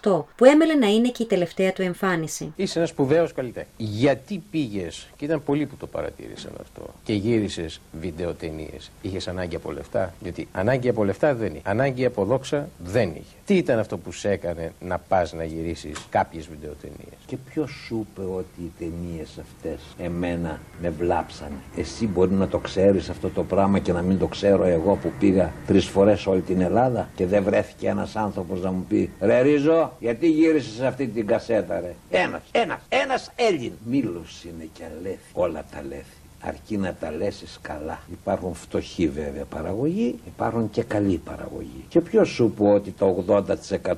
1998, 0.02 0.24
που 0.36 0.44
έμελε 0.44 0.74
να 0.74 0.86
είναι 0.86 1.08
και 1.08 1.22
η 1.22 1.26
τελευταία 1.26 1.72
του 1.72 1.82
εμφάνιση. 1.82 2.52
Είσαι 2.56 2.78
ένας 2.78 2.90
σπουδαίος 2.90 3.32
καλλιτέχνης. 3.32 3.72
Γιατί 3.76 4.42
πήγες, 4.50 5.08
και 5.16 5.24
ήταν 5.24 5.42
πολλοί 5.44 5.66
που 5.66 5.76
το 5.76 5.86
παρατήρησαν 5.86 6.52
αυτό, 6.60 6.82
και 7.02 7.12
γύρισες 7.12 7.80
βίντεο 8.00 8.32
ταινίε. 8.32 8.78
Είχες 9.02 9.28
ανάγκη 9.28 9.56
από 9.56 9.72
λεφτά, 9.72 10.14
γιατί 10.22 10.48
ανάγκη 10.52 10.88
από 10.88 11.04
λεφτά 11.04 11.34
δεν 11.34 11.52
είχε. 11.52 11.62
Ανάγκη 11.64 12.04
από 12.04 12.24
δόξα 12.24 12.68
δεν 12.84 13.08
είχε. 13.08 13.34
Τι 13.44 13.56
ήταν 13.56 13.78
αυτό 13.78 13.98
που 13.98 14.12
σε 14.12 14.30
έκανε 14.30 14.72
να 14.80 14.98
πας 14.98 15.32
να 15.32 15.44
γυρίσεις 15.44 16.06
κάποιες 16.10 16.46
βίντεο 16.46 16.72
ταινίε. 16.80 17.16
Και 17.26 17.36
ποιος 17.36 17.70
σου 17.86 18.06
είπε 18.10 18.20
ότι 18.20 18.60
οι 18.60 18.72
ταινίες 18.78 19.38
αυτές 19.40 19.80
εμένα 19.98 20.60
με 20.80 20.90
βλάψανε; 20.90 21.56
Εσύ 21.76 22.06
μπορεί 22.06 22.32
να 22.32 22.48
το 22.48 22.58
ξέρεις 22.58 23.08
αυτό 23.08 23.28
το 23.28 23.44
πράγμα 23.44 23.78
και 23.78 23.92
να 23.92 24.02
μην 24.02 24.18
το 24.18 24.26
ξέρω 24.26 24.64
εγώ 24.64 24.94
που 24.94 25.12
πήγα 25.18 25.52
τρεις 25.66 25.86
φορές 25.86 26.26
όλη 26.26 26.40
την 26.40 26.60
Ελλάδα 26.60 26.79
και 27.14 27.26
δεν 27.26 27.42
βρέθηκε 27.42 27.88
ένας 27.88 28.16
άνθρωπος 28.16 28.60
να 28.60 28.70
μου 28.70 28.84
πει 28.88 29.10
«Ρε 29.20 29.40
Ρίζο, 29.40 29.92
γιατί 29.98 30.28
γύρισες 30.30 30.72
σε 30.72 30.86
αυτή 30.86 31.06
την 31.06 31.26
κασέτα 31.26 31.80
ρε». 31.80 31.94
Ένας, 32.10 32.42
ένας, 32.52 32.80
ένας 32.88 33.30
Έλλην. 33.36 33.72
Μήλος 33.84 34.44
είναι 34.44 34.68
και 34.72 34.82
αλέθη, 34.84 35.30
όλα 35.32 35.64
τα 35.74 35.82
λέθη. 35.88 36.14
Αρκεί 36.42 36.76
να 36.76 36.94
τα 36.94 37.10
λέσεις 37.10 37.58
καλά. 37.62 37.98
Υπάρχουν 38.12 38.54
φτωχοί 38.54 39.08
βέβαια 39.08 39.44
παραγωγή, 39.44 40.18
υπάρχουν 40.26 40.70
και 40.70 40.82
καλή 40.82 41.20
παραγωγή. 41.24 41.84
Και 41.88 42.00
ποιος 42.00 42.28
σου 42.28 42.44
είπε 42.44 42.68
ότι 42.68 42.90
το 42.90 43.24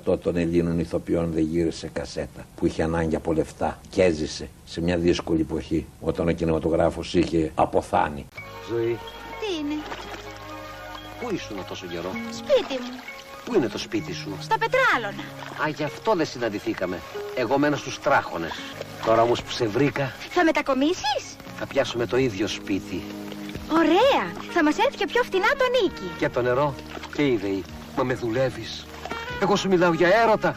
80% 0.09 0.18
των 0.23 0.37
Ελλήνων 0.37 0.79
ηθοποιών 0.79 1.33
δεν 1.33 1.42
γύρισε 1.45 1.90
κασέτα, 1.92 2.47
που 2.57 2.66
είχε 2.66 2.83
ανάγκη 2.83 3.16
από 3.16 3.33
λεφτά 3.33 3.79
και 3.90 4.03
έζησε 4.03 4.49
σε 4.64 4.81
μια 4.81 4.97
δύσκολη 4.97 5.40
εποχή, 5.40 5.87
όταν 6.01 6.29
ο 6.29 6.33
κινηματογράφος 6.33 7.14
είχε 7.14 7.51
αποθάνει. 7.55 8.27
Ζωή. 8.71 8.99
Τι 9.40 9.59
είναι; 9.61 9.75
Πού 11.22 11.35
ήσουν 11.35 11.64
τόσο 11.68 11.87
καιρό; 11.87 12.11
Σπίτι 12.30 12.82
μου. 12.82 13.00
Πού 13.44 13.54
είναι 13.54 13.68
το 13.68 13.78
σπίτι 13.78 14.12
σου; 14.12 14.38
Στα 14.40 14.56
πετράλωνα. 14.58 15.22
Α, 15.64 15.68
γι' 15.68 15.85
αυτό 15.85 16.14
δεν 16.14 16.26
συναντηθήκαμε. 16.26 17.00
Εγώ 17.35 17.58
μένω 17.58 17.76
στους 17.76 18.00
τράχονες. 18.00 18.52
Τώρα 19.04 19.22
όμως 19.22 19.42
που 19.42 19.50
σε 19.50 19.66
βρήκα... 19.66 20.12
Θα 20.30 20.44
μετακομίσεις; 20.44 21.37
Θα 21.58 21.66
πιάσουμε 21.66 22.06
το 22.06 22.16
ίδιο 22.16 22.46
σπίτι. 22.46 23.02
Ωραία. 23.72 24.32
Θα 24.52 24.62
μας 24.62 24.78
έρθει 24.78 24.96
και 24.96 25.06
πιο 25.06 25.22
φτηνά 25.22 25.46
το 25.46 25.64
νίκη. 25.82 26.11
Και 26.18 26.28
το 26.28 26.42
νερό 26.42 26.74
και 27.14 27.26
η 27.26 27.37
ΔΕΗ. 27.37 27.64
Μα 27.96 28.04
με 28.04 28.14
δουλεύεις. 28.14 28.87
Εγώ 29.40 29.56
σου 29.56 29.68
μιλάω 29.68 29.92
για 29.92 30.08
έρωτα. 30.22 30.56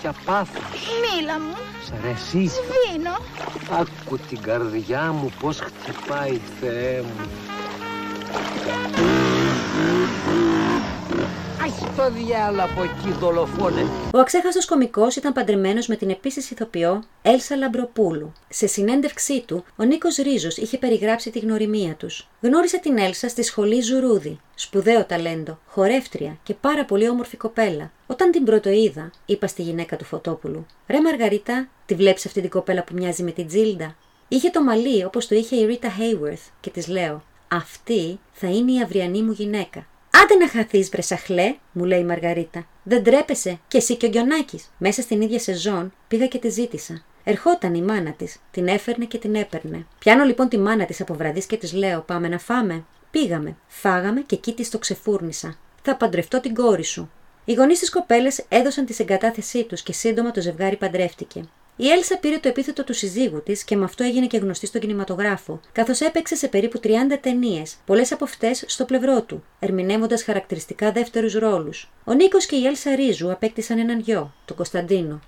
Για 0.00 0.14
πάθος. 0.24 0.62
Μίλα 1.00 1.40
μου. 1.40 1.56
Σ' 1.84 1.90
αρέσει. 1.90 2.50
Σβήνω. 2.50 3.16
Άκου 3.70 4.18
την 4.18 4.42
καρδιά 4.42 5.12
μου 5.12 5.32
πώς 5.40 5.58
χτυπάει, 5.60 6.40
Θεέ 6.60 7.00
μου. 7.02 7.26
Στο 11.96 12.12
διάολο 12.12 12.62
από 12.62 12.82
εκεί 12.82 13.18
δολοφόνε. 13.18 13.86
Ο 14.14 14.18
αξέχαστος 14.18 14.66
κωμικός 14.66 15.06
ήταν 15.16 15.32
παντρεμένος 15.32 15.86
με 15.86 15.96
την 15.96 16.10
επίσης 16.10 16.50
ηθοποιό 16.50 17.02
Έλσα 17.22 17.56
Λαμπροπούλου. 17.56 18.32
Σε 18.48 18.66
συνέντευξή 18.66 19.44
του, 19.46 19.64
ο 19.76 19.84
Νίκος 19.84 20.16
Ρίζος 20.16 20.56
είχε 20.56 20.78
περιγράψει 20.78 21.30
τη 21.30 21.38
γνωριμία 21.38 21.94
τους. 21.94 22.28
Γνώρισε 22.40 22.78
την 22.78 22.98
Έλσα 22.98 23.28
στη 23.28 23.42
σχολή 23.42 23.80
Ζουρούδη. 23.80 24.40
Σπουδαίο 24.54 25.04
ταλέντο, 25.04 25.58
χορεύτρια 25.66 26.38
και 26.42 26.54
πάρα 26.54 26.84
πολύ 26.84 27.08
όμορφη 27.08 27.36
κοπέλα. 27.36 27.90
Όταν 28.06 28.30
την 28.30 28.44
πρωτοείδα, 28.44 29.10
είπα 29.26 29.46
στη 29.46 29.62
γυναίκα 29.62 29.96
του 29.96 30.04
Φωτόπουλου: 30.04 30.66
Ρε 30.86 31.00
Μαργαρίτα, 31.00 31.68
τη 31.86 31.94
βλέπεις 31.94 32.26
αυτή 32.26 32.40
την 32.40 32.50
κοπέλα 32.50 32.84
που 32.84 32.94
μοιάζει 32.94 33.22
με 33.22 33.30
την 33.30 33.46
Τζίλντα; 33.46 33.96
Είχε 34.28 34.50
το 34.50 34.62
μαλλί 34.62 35.04
όπως 35.04 35.26
το 35.26 35.34
είχε 35.34 35.56
η 35.56 35.64
Ρίτα 35.64 35.88
Hayworth 35.98 36.50
και 36.60 36.70
της 36.70 36.88
λέω: 36.88 37.22
Αυτή 37.48 38.18
θα 38.32 38.46
είναι 38.48 38.72
η 38.72 38.82
αυριανή 38.82 39.22
μου 39.22 39.32
γυναίκα. 39.32 39.86
Άντε 40.22 40.34
να 40.34 40.48
χαθείς, 40.48 40.88
βρε 40.88 41.02
σαχλέ, 41.02 41.56
μου 41.72 41.84
λέει 41.84 42.00
η 42.00 42.04
Μαργαρίτα. 42.04 42.66
Δεν 42.82 43.02
τρέπεσαι, 43.02 43.58
και 43.68 43.76
εσύ 43.76 43.96
και 43.96 44.06
ο 44.06 44.08
Γκιονάκη. 44.08 44.60
Μέσα 44.78 45.02
στην 45.02 45.20
ίδια 45.20 45.38
σεζόν 45.38 45.92
πήγα 46.08 46.26
και 46.26 46.38
τη 46.38 46.48
ζήτησα. 46.48 47.02
Ερχόταν 47.24 47.74
η 47.74 47.82
μάνα 47.82 48.12
της, 48.12 48.36
την 48.50 48.66
έφερνε 48.68 49.04
και 49.04 49.18
την 49.18 49.34
έπαιρνε. 49.34 49.86
Πιάνω 49.98 50.24
λοιπόν 50.24 50.48
τη 50.48 50.58
μάνα 50.58 50.84
της 50.84 51.00
από 51.00 51.14
βραδύ 51.14 51.46
και 51.46 51.56
της 51.56 51.72
λέω: 51.72 52.00
Πάμε 52.00 52.28
να 52.28 52.38
φάμε. 52.38 52.84
Πήγαμε, 53.10 53.56
φάγαμε 53.66 54.20
και 54.20 54.34
εκεί 54.34 54.52
της 54.52 54.70
το 54.70 54.78
ξεφούρνησα. 54.78 55.58
Θα 55.82 55.96
παντρευτώ 55.96 56.40
την 56.40 56.54
κόρη 56.54 56.84
σου. 56.84 57.10
Οι 57.44 57.52
γονείς 57.52 57.78
της 57.78 57.90
κοπέλες 57.90 58.44
έδωσαν 58.48 58.84
τη 58.84 58.92
συγκατάθεσή 58.92 59.64
τους 59.64 59.82
και 59.82 59.92
σύντομα 59.92 60.30
το 60.30 60.40
ζευγάρι 60.40 60.76
παντρεύτηκε. 60.76 61.44
Η 61.78 61.88
Έλσα 61.88 62.18
πήρε 62.18 62.38
το 62.38 62.48
επίθετο 62.48 62.84
του 62.84 62.94
συζύγου 62.94 63.42
της 63.42 63.64
και 63.64 63.76
με 63.76 63.84
αυτό 63.84 64.04
έγινε 64.04 64.26
και 64.26 64.38
γνωστή 64.38 64.66
στον 64.66 64.80
κινηματογράφο, 64.80 65.60
καθώς 65.72 66.00
έπαιξε 66.00 66.34
σε 66.36 66.48
περίπου 66.48 66.80
30 66.82 66.88
ταινίες, 67.20 67.76
πολλές 67.86 68.12
από 68.12 68.24
αυτές 68.24 68.64
στο 68.66 68.84
πλευρό 68.84 69.22
του, 69.22 69.44
ερμηνεύοντας 69.58 70.22
χαρακτηριστικά 70.22 70.92
δεύτερους 70.92 71.34
ρόλους. 71.34 71.90
Ο 72.04 72.12
Νίκος 72.12 72.46
και 72.46 72.56
η 72.56 72.66
Έλσα 72.66 72.94
Ρίζου 72.94 73.32
απέκτησαν 73.32 73.78
έναν 73.78 74.00
γιο, 74.00 74.32
τον 74.44 74.56
Κωνσταντίνο. 74.56 75.20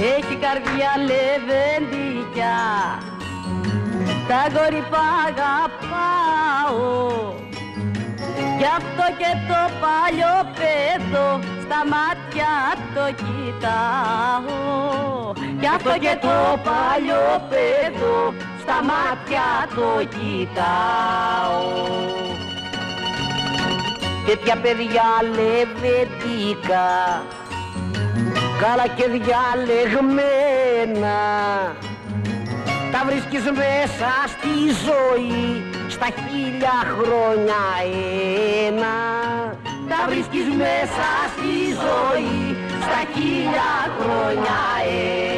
Έχει 0.00 0.36
καρδιά 0.36 0.92
λεβεντικιά 0.96 2.58
Τα 4.28 4.48
γορυπά 4.52 5.04
αγαπάω 5.26 6.70
Γι' 8.60 8.72
αυτό 8.80 9.04
και 9.20 9.32
το 9.48 9.60
παλιό 9.82 10.36
παιδό 10.58 11.28
στα 11.62 11.80
μάτια 11.92 12.52
το 12.94 13.04
κοιτάω. 13.20 14.54
Γι' 15.60 15.66
αυτό 15.66 15.92
και 15.98 16.14
το 16.20 16.36
παλιό 16.68 17.26
παιδό 17.50 18.18
στα 18.62 18.78
μάτια 18.90 19.46
το 19.74 19.88
κοιτάω. 20.14 21.64
Τέτοια 24.26 24.56
παιδιά 24.56 25.08
λεβετικά 25.22 26.90
καλά 28.60 28.86
και 28.96 29.06
διαλεγμένα 29.08 31.18
τα 32.92 33.00
βρίσκεις 33.06 33.44
μέσα 33.44 34.10
στη 34.26 34.52
ζωή 34.86 35.69
στα 35.90 36.06
χίλια 36.06 36.76
χρόνια 36.98 37.62
ένα 38.66 38.94
τα 39.88 40.06
βρίσκεις 40.08 40.48
μέσα 40.56 41.08
στη 41.32 41.52
ζωή. 41.82 42.56
Στα 42.80 43.00
χίλια 43.14 43.72
χρόνια 43.98 44.58
ένα 44.88 45.29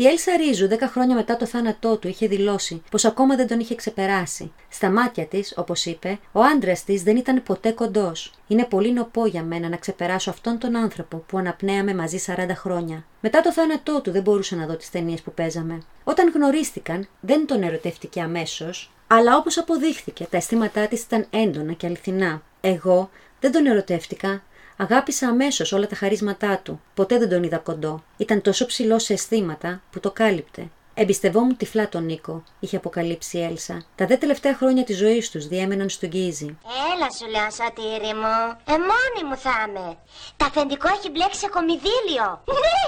Η 0.00 0.06
Έλσα 0.06 0.36
Ρίζου, 0.36 0.68
10 0.68 0.76
χρόνια 0.80 1.14
μετά 1.14 1.36
το 1.36 1.46
θάνατό 1.46 1.96
του, 1.96 2.08
είχε 2.08 2.26
δηλώσει 2.26 2.82
πως 2.90 3.04
ακόμα 3.04 3.36
δεν 3.36 3.46
τον 3.46 3.60
είχε 3.60 3.74
ξεπεράσει. 3.74 4.52
Στα 4.68 4.90
μάτια 4.90 5.26
της, 5.26 5.54
όπως 5.56 5.86
είπε, 5.86 6.18
ο 6.32 6.40
άντρας 6.40 6.84
της 6.84 7.02
δεν 7.02 7.16
ήταν 7.16 7.42
ποτέ 7.42 7.70
κοντός. 7.70 8.32
Είναι 8.46 8.64
πολύ 8.64 8.92
νοπό 8.92 9.26
για 9.26 9.42
μένα 9.42 9.68
να 9.68 9.76
ξεπεράσω 9.76 10.30
αυτόν 10.30 10.58
τον 10.58 10.76
άνθρωπο 10.76 11.16
που 11.16 11.38
αναπνέαμε 11.38 11.94
μαζί 11.94 12.18
40 12.26 12.54
χρόνια. 12.54 13.04
Μετά 13.20 13.40
το 13.40 13.52
θάνατό 13.52 14.00
του 14.00 14.10
δεν 14.10 14.22
μπορούσα 14.22 14.56
να 14.56 14.66
δω 14.66 14.76
τις 14.76 14.90
ταινίες 14.90 15.20
που 15.20 15.32
παίζαμε. 15.32 15.82
Όταν 16.04 16.32
γνωρίστηκαν, 16.34 17.08
δεν 17.20 17.46
τον 17.46 17.62
ερωτεύτηκε 17.62 18.20
αμέσως, 18.20 18.92
αλλά 19.06 19.36
όπως 19.36 19.58
αποδείχθηκε, 19.58 20.26
τα 20.30 20.36
αισθήματά 20.36 20.86
της 20.86 21.02
ήταν 21.02 21.26
έντονα 21.30 21.72
και 21.72 21.86
αληθινά. 21.86 22.42
Εγώ 22.60 23.10
δεν 23.40 23.52
τον 23.52 23.66
ερωτεύτηκα, 23.66 24.42
Αγάπησα 24.80 25.28
αμέσως 25.28 25.72
όλα 25.72 25.86
τα 25.86 25.94
χαρίσματά 25.94 26.58
του. 26.58 26.80
Ποτέ 26.94 27.18
δεν 27.18 27.28
τον 27.28 27.42
είδα 27.42 27.58
κοντό. 27.58 28.04
Ήταν 28.16 28.40
τόσο 28.40 28.66
ψηλό 28.66 28.98
σε 28.98 29.12
αισθήματα 29.12 29.82
που 29.90 30.00
το 30.00 30.10
κάλυπτε. 30.10 30.70
Εμπιστευόμουν 31.02 31.56
τυφλά 31.56 31.88
τον 31.88 32.04
Νίκο, 32.04 32.42
είχε 32.60 32.76
αποκαλύψει 32.76 33.38
η 33.38 33.42
Έλσα. 33.42 33.84
Τα 33.94 34.06
δε 34.06 34.16
τελευταία 34.16 34.54
χρόνια 34.54 34.84
της 34.84 34.96
ζωής 34.98 35.30
τους 35.30 35.46
διέμεναν 35.46 35.88
στον 35.88 36.08
Γκίζη. 36.08 36.58
Έλα 36.92 37.08
σου 37.16 37.26
λέω 37.34 37.50
σωτήρι 37.58 38.12
μου. 38.20 38.36
Ε, 38.72 38.76
μόνη 38.90 39.20
μου 39.28 39.36
θα 39.36 39.54
είμαι. 39.68 39.96
Τα 40.36 40.46
αφεντικό 40.46 40.88
έχει 40.88 41.10
μπλέξει 41.10 41.38
σε 41.38 41.48
κομιδίλιο. 41.48 42.26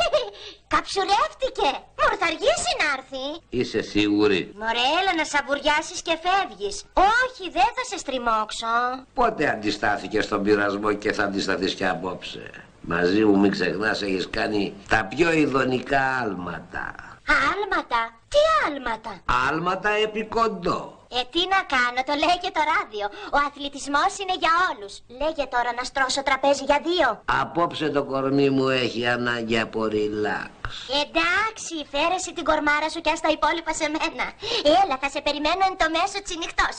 Καψουρεύτηκε. 0.73 1.71
Μωρ, 1.99 2.13
θα 2.21 2.27
αργήσει 2.33 2.73
να 2.81 2.87
έρθει. 2.97 3.25
Είσαι 3.49 3.83
σίγουρη; 3.83 4.41
Μωρέ, 4.59 4.85
έλα 4.99 5.13
να 5.17 5.25
σαβουριάσεις 5.25 6.03
και 6.03 6.15
φεύγεις. 6.25 6.85
Όχι, 7.21 7.45
δεν 7.57 7.71
θα 7.77 7.85
σε 7.91 7.99
στριμώξω. 7.99 8.75
Πότε 9.15 9.51
αντιστάθηκε 9.51 10.21
στον 10.21 10.43
πειρασμό 10.43 10.93
και 10.93 11.13
θα 11.13 11.25
αντισταθείς 11.25 11.75
και 11.75 11.87
απόψε; 11.89 12.51
Μαζί 12.81 13.25
μου 13.25 13.39
μην 13.39 13.51
ξεχνάς 13.51 14.03
έχεις 14.03 14.31
κάνει 14.31 14.75
τα 14.89 15.05
πιο 15.05 15.33
ειδονικά 15.33 16.03
άλματα. 16.23 17.12
Άλματα. 17.27 18.01
Τι 18.33 18.41
άλματα; 18.67 19.13
Άλματα 19.49 19.91
επί 19.91 20.25
κοντό. 20.25 21.03
Ε, 21.19 21.21
τι 21.33 21.43
να 21.55 21.61
κάνω, 21.75 22.01
το 22.09 22.15
λέει 22.23 22.39
και 22.45 22.53
το 22.57 22.63
ράδιο. 22.73 23.07
Ο 23.37 23.39
αθλητισμός 23.49 24.13
είναι 24.21 24.37
για 24.43 24.55
όλους. 24.69 24.93
Λέγε 25.21 25.45
τώρα 25.55 25.71
να 25.79 25.85
στρώσω 25.91 26.23
τραπέζι 26.29 26.65
για 26.71 26.81
δύο. 26.89 27.09
Απόψε 27.43 27.87
το 27.97 28.03
κορμί 28.11 28.49
μου 28.57 28.69
έχει 28.85 29.03
ανάγκη 29.17 29.59
από 29.67 29.81
ριλάξ. 29.93 30.51
Εντάξει, 31.03 31.75
φέρεσαι 31.93 32.33
την 32.37 32.45
κορμάρα 32.51 32.89
σου 32.93 33.01
και 33.05 33.13
ας 33.15 33.21
τα 33.25 33.31
υπόλοιπα 33.37 33.73
σε 33.81 33.87
μένα. 33.95 34.27
Έλα, 34.81 34.95
θα 35.03 35.09
σε 35.15 35.21
περιμένω 35.27 35.63
εν 35.69 35.75
το 35.83 35.87
μέσο 35.97 36.19
νυχτός. 36.41 36.77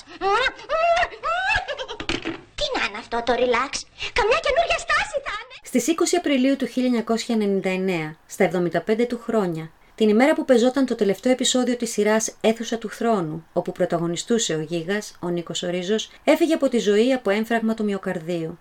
Τι 2.58 2.66
να 2.76 2.82
είναι 2.86 3.00
αυτό 3.04 3.18
το 3.28 3.34
relax; 3.44 3.72
Καμιά 4.18 4.40
καινούργια 4.46 4.80
στάση 4.86 5.16
θα 5.26 5.34
είναι. 5.42 5.56
Στις 5.70 5.84
20 5.88 6.18
Απριλίου 6.22 6.56
του 6.60 6.68
1999, 6.68 8.16
στα 8.34 8.44
75 8.46 9.06
του 9.08 9.20
χρόνια, 9.26 9.66
την 9.96 10.10
ημέρα 10.10 10.34
που 10.34 10.46
πεζόταν 10.46 10.86
το 10.86 10.96
τελευταίο 10.96 11.32
επεισόδιο 11.32 11.76
της 11.76 11.92
σειράς 11.92 12.36
«Έθουσα 12.42 12.78
του 12.78 12.90
Θρόνου», 12.90 13.46
όπου 13.54 13.72
πρωταγωνιστούσε 13.72 14.56
ο 14.56 14.60
Γίγας, 14.60 15.18
ο 15.20 15.30
Νίκος 15.30 15.64
Ορίζος, 15.64 16.10
έφυγε 16.24 16.54
από 16.54 16.70
τη 16.70 16.80
ζωή 16.80 17.14
από 17.14 17.30
έμφραγμα 17.30 17.74
του 17.74 17.84
μυοκαρδίου. 17.84 18.58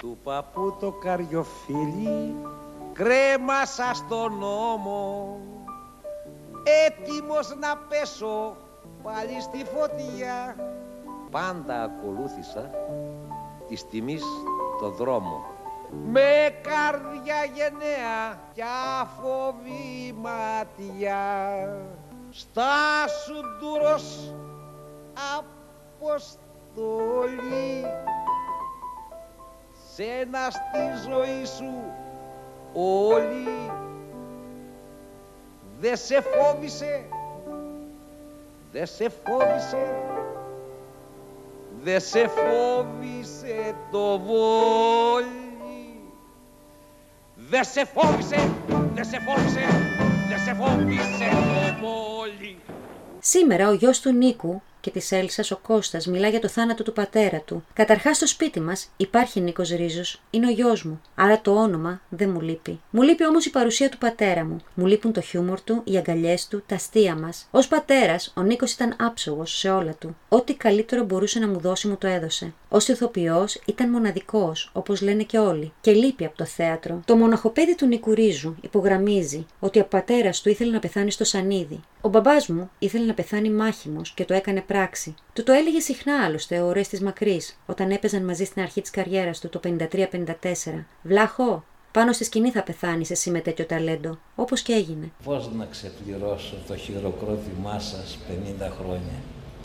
Του 0.00 0.18
παππού 0.22 0.76
το 0.80 0.90
καριοφίλι 0.90 2.34
κρέμασα 2.92 3.94
στον 3.94 4.38
νόμο 4.38 5.40
έτοιμος 6.86 7.56
να 7.60 7.76
πέσω 7.76 8.56
πάλι 9.02 9.40
στη 9.40 9.64
φωτιά 9.74 10.56
πάντα 11.30 11.82
ακολούθησα 11.82 12.70
της 13.68 13.88
τιμής 13.88 14.22
το 14.80 14.90
δρόμο. 14.90 15.44
Με 16.06 16.54
καρδιά 16.62 17.44
γενναία 17.54 18.38
κι 18.52 18.62
αφοβή 19.00 20.14
ματιά 20.16 21.76
στάσου 22.30 23.40
ντούρος 23.58 24.34
αποστολή. 26.28 26.94
Σένα 29.94 30.50
στη 30.50 31.10
ζωή 31.10 31.44
σου 31.44 31.72
όλοι 32.72 33.70
δε 35.80 35.96
σε 35.96 36.20
φόβησε 36.20 37.04
δε 38.72 38.84
σε 38.84 39.08
φόβησε 39.08 40.09
δε 41.82 41.98
σε 41.98 42.28
φόβησε 42.28 43.74
το 43.90 44.18
βόλι. 44.18 45.28
Δε 47.34 47.62
σε 47.62 47.84
φόβησε, 47.84 48.50
δε 48.94 49.02
σε 49.02 49.18
φόβησε, 49.20 49.64
δε 50.28 50.38
σε 50.38 50.54
φόβησε 50.54 51.28
το 51.30 51.86
βόλι. 51.86 52.58
Σήμερα 53.18 53.68
ο 53.68 53.72
γιος 53.72 54.00
του 54.00 54.12
Νίκου 54.12 54.62
και 54.80 54.90
της 54.90 55.12
Έλσας 55.12 55.50
ο 55.50 55.56
Κώστας 55.56 56.06
μιλά 56.06 56.28
για 56.28 56.40
το 56.40 56.48
θάνατο 56.48 56.82
του 56.82 56.92
πατέρα 56.92 57.40
του. 57.40 57.64
Καταρχάς 57.72 58.16
στο 58.16 58.26
σπίτι 58.26 58.60
μας 58.60 58.90
υπάρχει 58.96 59.40
Νίκος 59.40 59.70
Ρίζος, 59.70 60.22
είναι 60.30 60.46
ο 60.46 60.50
γιος 60.50 60.82
μου. 60.82 61.00
Άρα 61.14 61.40
το 61.40 61.54
όνομα 61.54 62.00
δεν 62.08 62.30
μου 62.30 62.40
λείπει. 62.40 62.80
Μου 62.90 63.02
λείπει 63.02 63.26
όμως 63.26 63.46
η 63.46 63.50
παρουσία 63.50 63.88
του 63.88 63.98
πατέρα 63.98 64.44
μου. 64.44 64.56
Μου 64.74 64.86
λείπουν 64.86 65.12
το 65.12 65.20
χιούμορ 65.20 65.60
του, 65.60 65.80
οι 65.84 65.96
αγκαλιές 65.96 66.48
του, 66.48 66.62
τα 66.66 66.74
αστεία 66.74 67.16
μας. 67.16 67.48
Ω 67.50 67.66
πατέρας, 67.68 68.32
ο 68.36 68.42
Νίκος 68.42 68.72
ήταν 68.72 68.96
άψογος 68.98 69.58
σε 69.58 69.70
όλα 69.70 69.94
του. 69.94 70.16
Ό,τι 70.28 70.54
καλύτερο 70.54 71.04
μπορούσε 71.04 71.38
να 71.38 71.48
μου 71.48 71.58
δώσει 71.58 71.88
μου 71.88 71.96
το 71.96 72.06
έδωσε. 72.06 72.52
Ω 72.68 72.76
ηθοποιός 72.76 73.60
ήταν 73.64 73.90
μοναδικός, 73.90 74.70
όπως 74.72 75.00
λένε 75.00 75.22
και 75.22 75.38
όλοι, 75.38 75.72
και 75.80 75.92
λείπει 75.92 76.24
από 76.24 76.36
το 76.36 76.44
θέατρο. 76.44 77.02
Το 77.04 77.16
μοναχοπέδι 77.16 77.74
του 77.74 77.86
Νίκου 77.86 78.14
Ρίζου 78.14 78.54
υπογραμμίζει 78.60 79.46
ότι 79.58 79.80
ο 79.80 79.84
πατέρας 79.84 80.40
του 80.40 80.48
ήθελε 80.48 80.72
να 80.72 80.78
πεθάνει 80.78 81.10
στο 81.10 81.24
σανίδι. 81.24 81.80
Ο 82.00 82.08
μπαμπάς 82.08 82.46
μου 82.46 82.70
ήθελε 82.78 83.04
να 83.04 83.14
πεθάνει 83.14 83.50
μάχημος 83.50 84.10
και 84.10 84.24
το 84.24 84.34
έκανε 84.34 84.60
πράξη. 84.72 85.14
Του 85.32 85.42
το 85.42 85.52
έλεγε 85.52 85.80
συχνά 85.80 86.24
άλλωστε 86.24 86.60
ο 86.60 86.66
Ορέστης 86.66 87.00
Μακρύς, 87.00 87.56
όταν 87.66 87.90
έπαιζαν 87.90 88.24
μαζί 88.24 88.44
στην 88.44 88.62
αρχή 88.62 88.80
της 88.80 88.90
καριέρας 88.90 89.40
του 89.40 89.48
το 89.48 89.60
53-54. 89.64 90.84
Βλάχο, 91.02 91.64
πάνω 91.90 92.12
στη 92.12 92.24
σκηνή 92.24 92.50
θα 92.50 92.62
πεθάνεις 92.62 93.10
εσύ 93.10 93.30
με 93.30 93.40
τέτοιο 93.40 93.64
ταλέντο, 93.64 94.18
όπως 94.34 94.62
και 94.62 94.72
έγινε. 94.72 95.10
Πώς 95.24 95.50
να 95.52 95.64
ξεπληρώσω 95.64 96.56
το 96.66 96.76
χειροκρότημά 96.76 97.78
σας 97.78 98.18
50 98.60 98.70
χρόνια, 98.80 99.18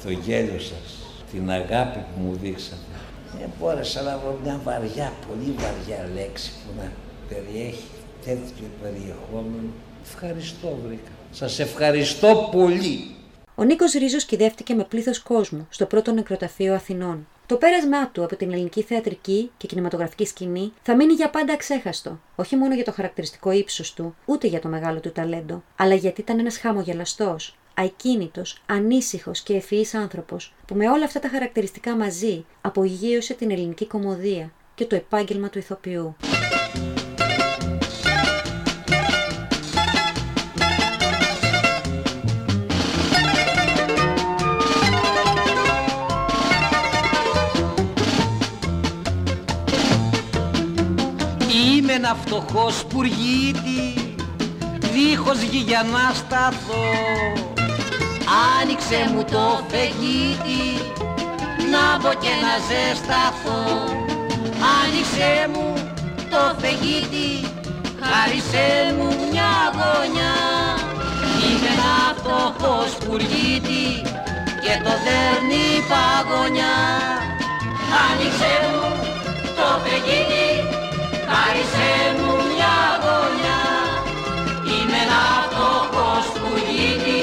το 0.04 0.10
γέλιο 0.12 0.60
σας, 0.60 1.06
την 1.32 1.50
αγάπη 1.50 2.00
που 2.00 2.22
μου 2.22 2.38
δείξατε. 2.42 2.96
Δεν 3.40 3.50
μπόρεσα 3.60 4.02
να 4.02 4.18
βρω 4.18 4.40
μια 4.44 4.60
βαριά, 4.64 5.14
πολύ 5.28 5.56
βαριά 5.58 6.10
λέξη 6.16 6.52
που 6.52 6.82
να 6.82 6.92
περιέχει 7.30 7.86
τέτοιο 8.26 8.68
περιεχόμενο. 8.82 9.70
Ευχαριστώ 10.06 10.78
βρήκα. 10.86 11.12
Σας 11.32 11.60
ευχαριστώ 11.60 12.50
πολύ. 12.52 13.15
Ο 13.58 13.64
Νίκος 13.64 13.92
Ρίζος 13.92 14.26
κυδεύτηκε 14.26 14.74
με 14.74 14.84
πλήθος 14.84 15.22
κόσμου 15.22 15.68
στο 15.70 15.86
πρώτο 15.86 16.12
νεκροταφείο 16.12 16.74
Αθηνών. 16.74 17.28
Το 17.46 17.56
πέρασμά 17.56 18.10
του 18.10 18.24
από 18.24 18.36
την 18.36 18.52
ελληνική 18.52 18.82
θεατρική 18.82 19.52
και 19.58 19.68
κινηματογραφική 19.68 20.26
σκηνή 20.26 20.74
θα 20.82 20.96
μείνει 20.96 21.14
για 21.14 21.30
πάντα 21.30 21.54
αξέχαστο. 21.54 22.20
Όχι 22.36 22.56
μόνο 22.56 22.74
για 22.76 22.84
το 22.84 22.92
χαρακτηριστικό 22.92 23.52
ύψος 23.52 23.94
του, 23.94 24.16
ούτε 24.26 24.48
για 24.48 24.60
το 24.60 24.68
μεγάλο 24.68 25.00
του 25.00 25.12
ταλέντο, 25.12 25.64
αλλά 25.76 25.94
γιατί 25.94 26.22
ήταν 26.22 26.40
ένας 26.40 26.58
χαμογελαστός, 26.58 27.58
ακίνητος, 27.74 28.62
ανήσυχος 28.66 29.42
και 29.42 29.56
ευφυής 29.56 29.94
άνθρωπος 29.94 30.54
που 30.68 30.76
με 30.76 30.90
όλα 30.90 31.06
αυτά 31.06 31.20
τα 31.20 31.30
χαρακτηριστικά 31.30 31.96
μαζί 31.96 32.46
απογείωσε 32.62 33.34
την 33.34 33.52
ελληνική 33.52 33.86
κομμωδία 33.86 34.52
και 34.76 34.86
το 34.86 34.96
επάγγελμα 34.96 35.50
του 35.50 35.58
ηθοποιού. 35.58 36.16
Ένα 52.06 52.16
φτωχό 52.26 52.70
σπουργίτη 52.70 54.16
δίχως 54.80 55.42
γη 55.42 55.58
για 55.58 55.86
να 55.92 56.14
σταθώ 56.14 56.86
Άνοιξε 58.60 59.10
μου 59.14 59.24
το 59.32 59.64
φεγγίτι 59.68 60.64
να 61.72 61.98
μπω 62.00 62.12
και 62.24 62.34
να 62.44 62.54
ζεσταθώ. 62.68 63.62
Άνοιξε 64.80 65.32
μου 65.54 65.68
το 66.30 66.42
φεγγίτι 66.60 67.30
χάρισε 68.02 68.68
μου 68.98 69.08
μια 69.32 69.54
γωνιά. 69.78 70.36
Είμαι 71.44 71.70
ένα 71.76 71.96
φτωχό 72.18 72.76
σπουργίτη 72.96 73.86
και 74.64 74.74
το 74.84 74.94
δέρνει 75.06 75.68
παγωνιά. 75.90 76.78
Άνοιξε 78.06 78.54
μου 78.72 78.88
το 79.58 79.68
φεγγίτι 79.84 80.55
χάρισε 81.30 81.92
μου 82.18 82.32
μια 82.50 82.78
γωνιά. 83.04 83.62
Είμαι 84.72 85.00
ένα 85.06 85.24
φτωχό 85.44 86.10
σπουργίτη 86.30 87.22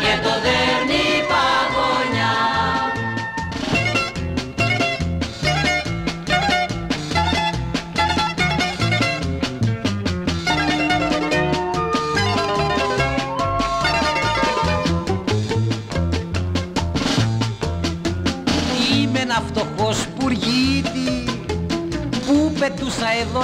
και 0.00 0.12
το 0.24 0.32
δέρνει 0.44 0.75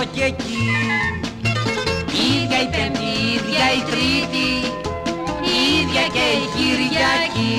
εδώ 0.02 0.10
και 0.14 0.24
εκεί. 0.24 0.66
Ίδια 2.34 2.60
η 2.62 2.68
πέμπτη, 2.74 3.10
ίδια 3.34 3.66
η 3.78 3.80
τρίτη 3.90 4.50
Ίδια 5.74 6.04
και 6.14 6.26
η 6.42 6.46
Κυριακή. 6.54 7.58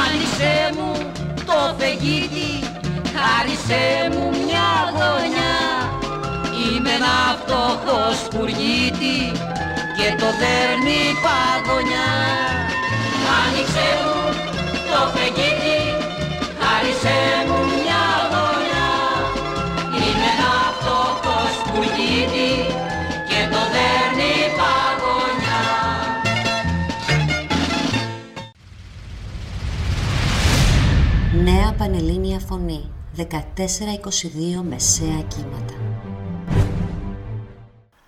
Άνοιξε 0.00 0.54
μου 0.76 0.92
το 1.46 1.58
φεγγίτι, 1.78 2.50
χάρισε 3.14 3.84
μου 4.12 4.24
μια 4.44 4.70
γωνιά. 4.96 5.56
Είμαι 6.62 6.90
ένα 6.90 7.16
φτωχός 7.40 8.16
σπουργίτη 8.24 9.18
και 9.96 10.08
το 10.20 10.28
δέρνει 10.40 11.02
παγωνιά 11.24 12.13
Πανελλήνια 31.94 32.38
Φωνή 32.38 32.80
14-22 33.16 33.22
Μεσαία 34.68 35.22
Κύματα 35.28 35.63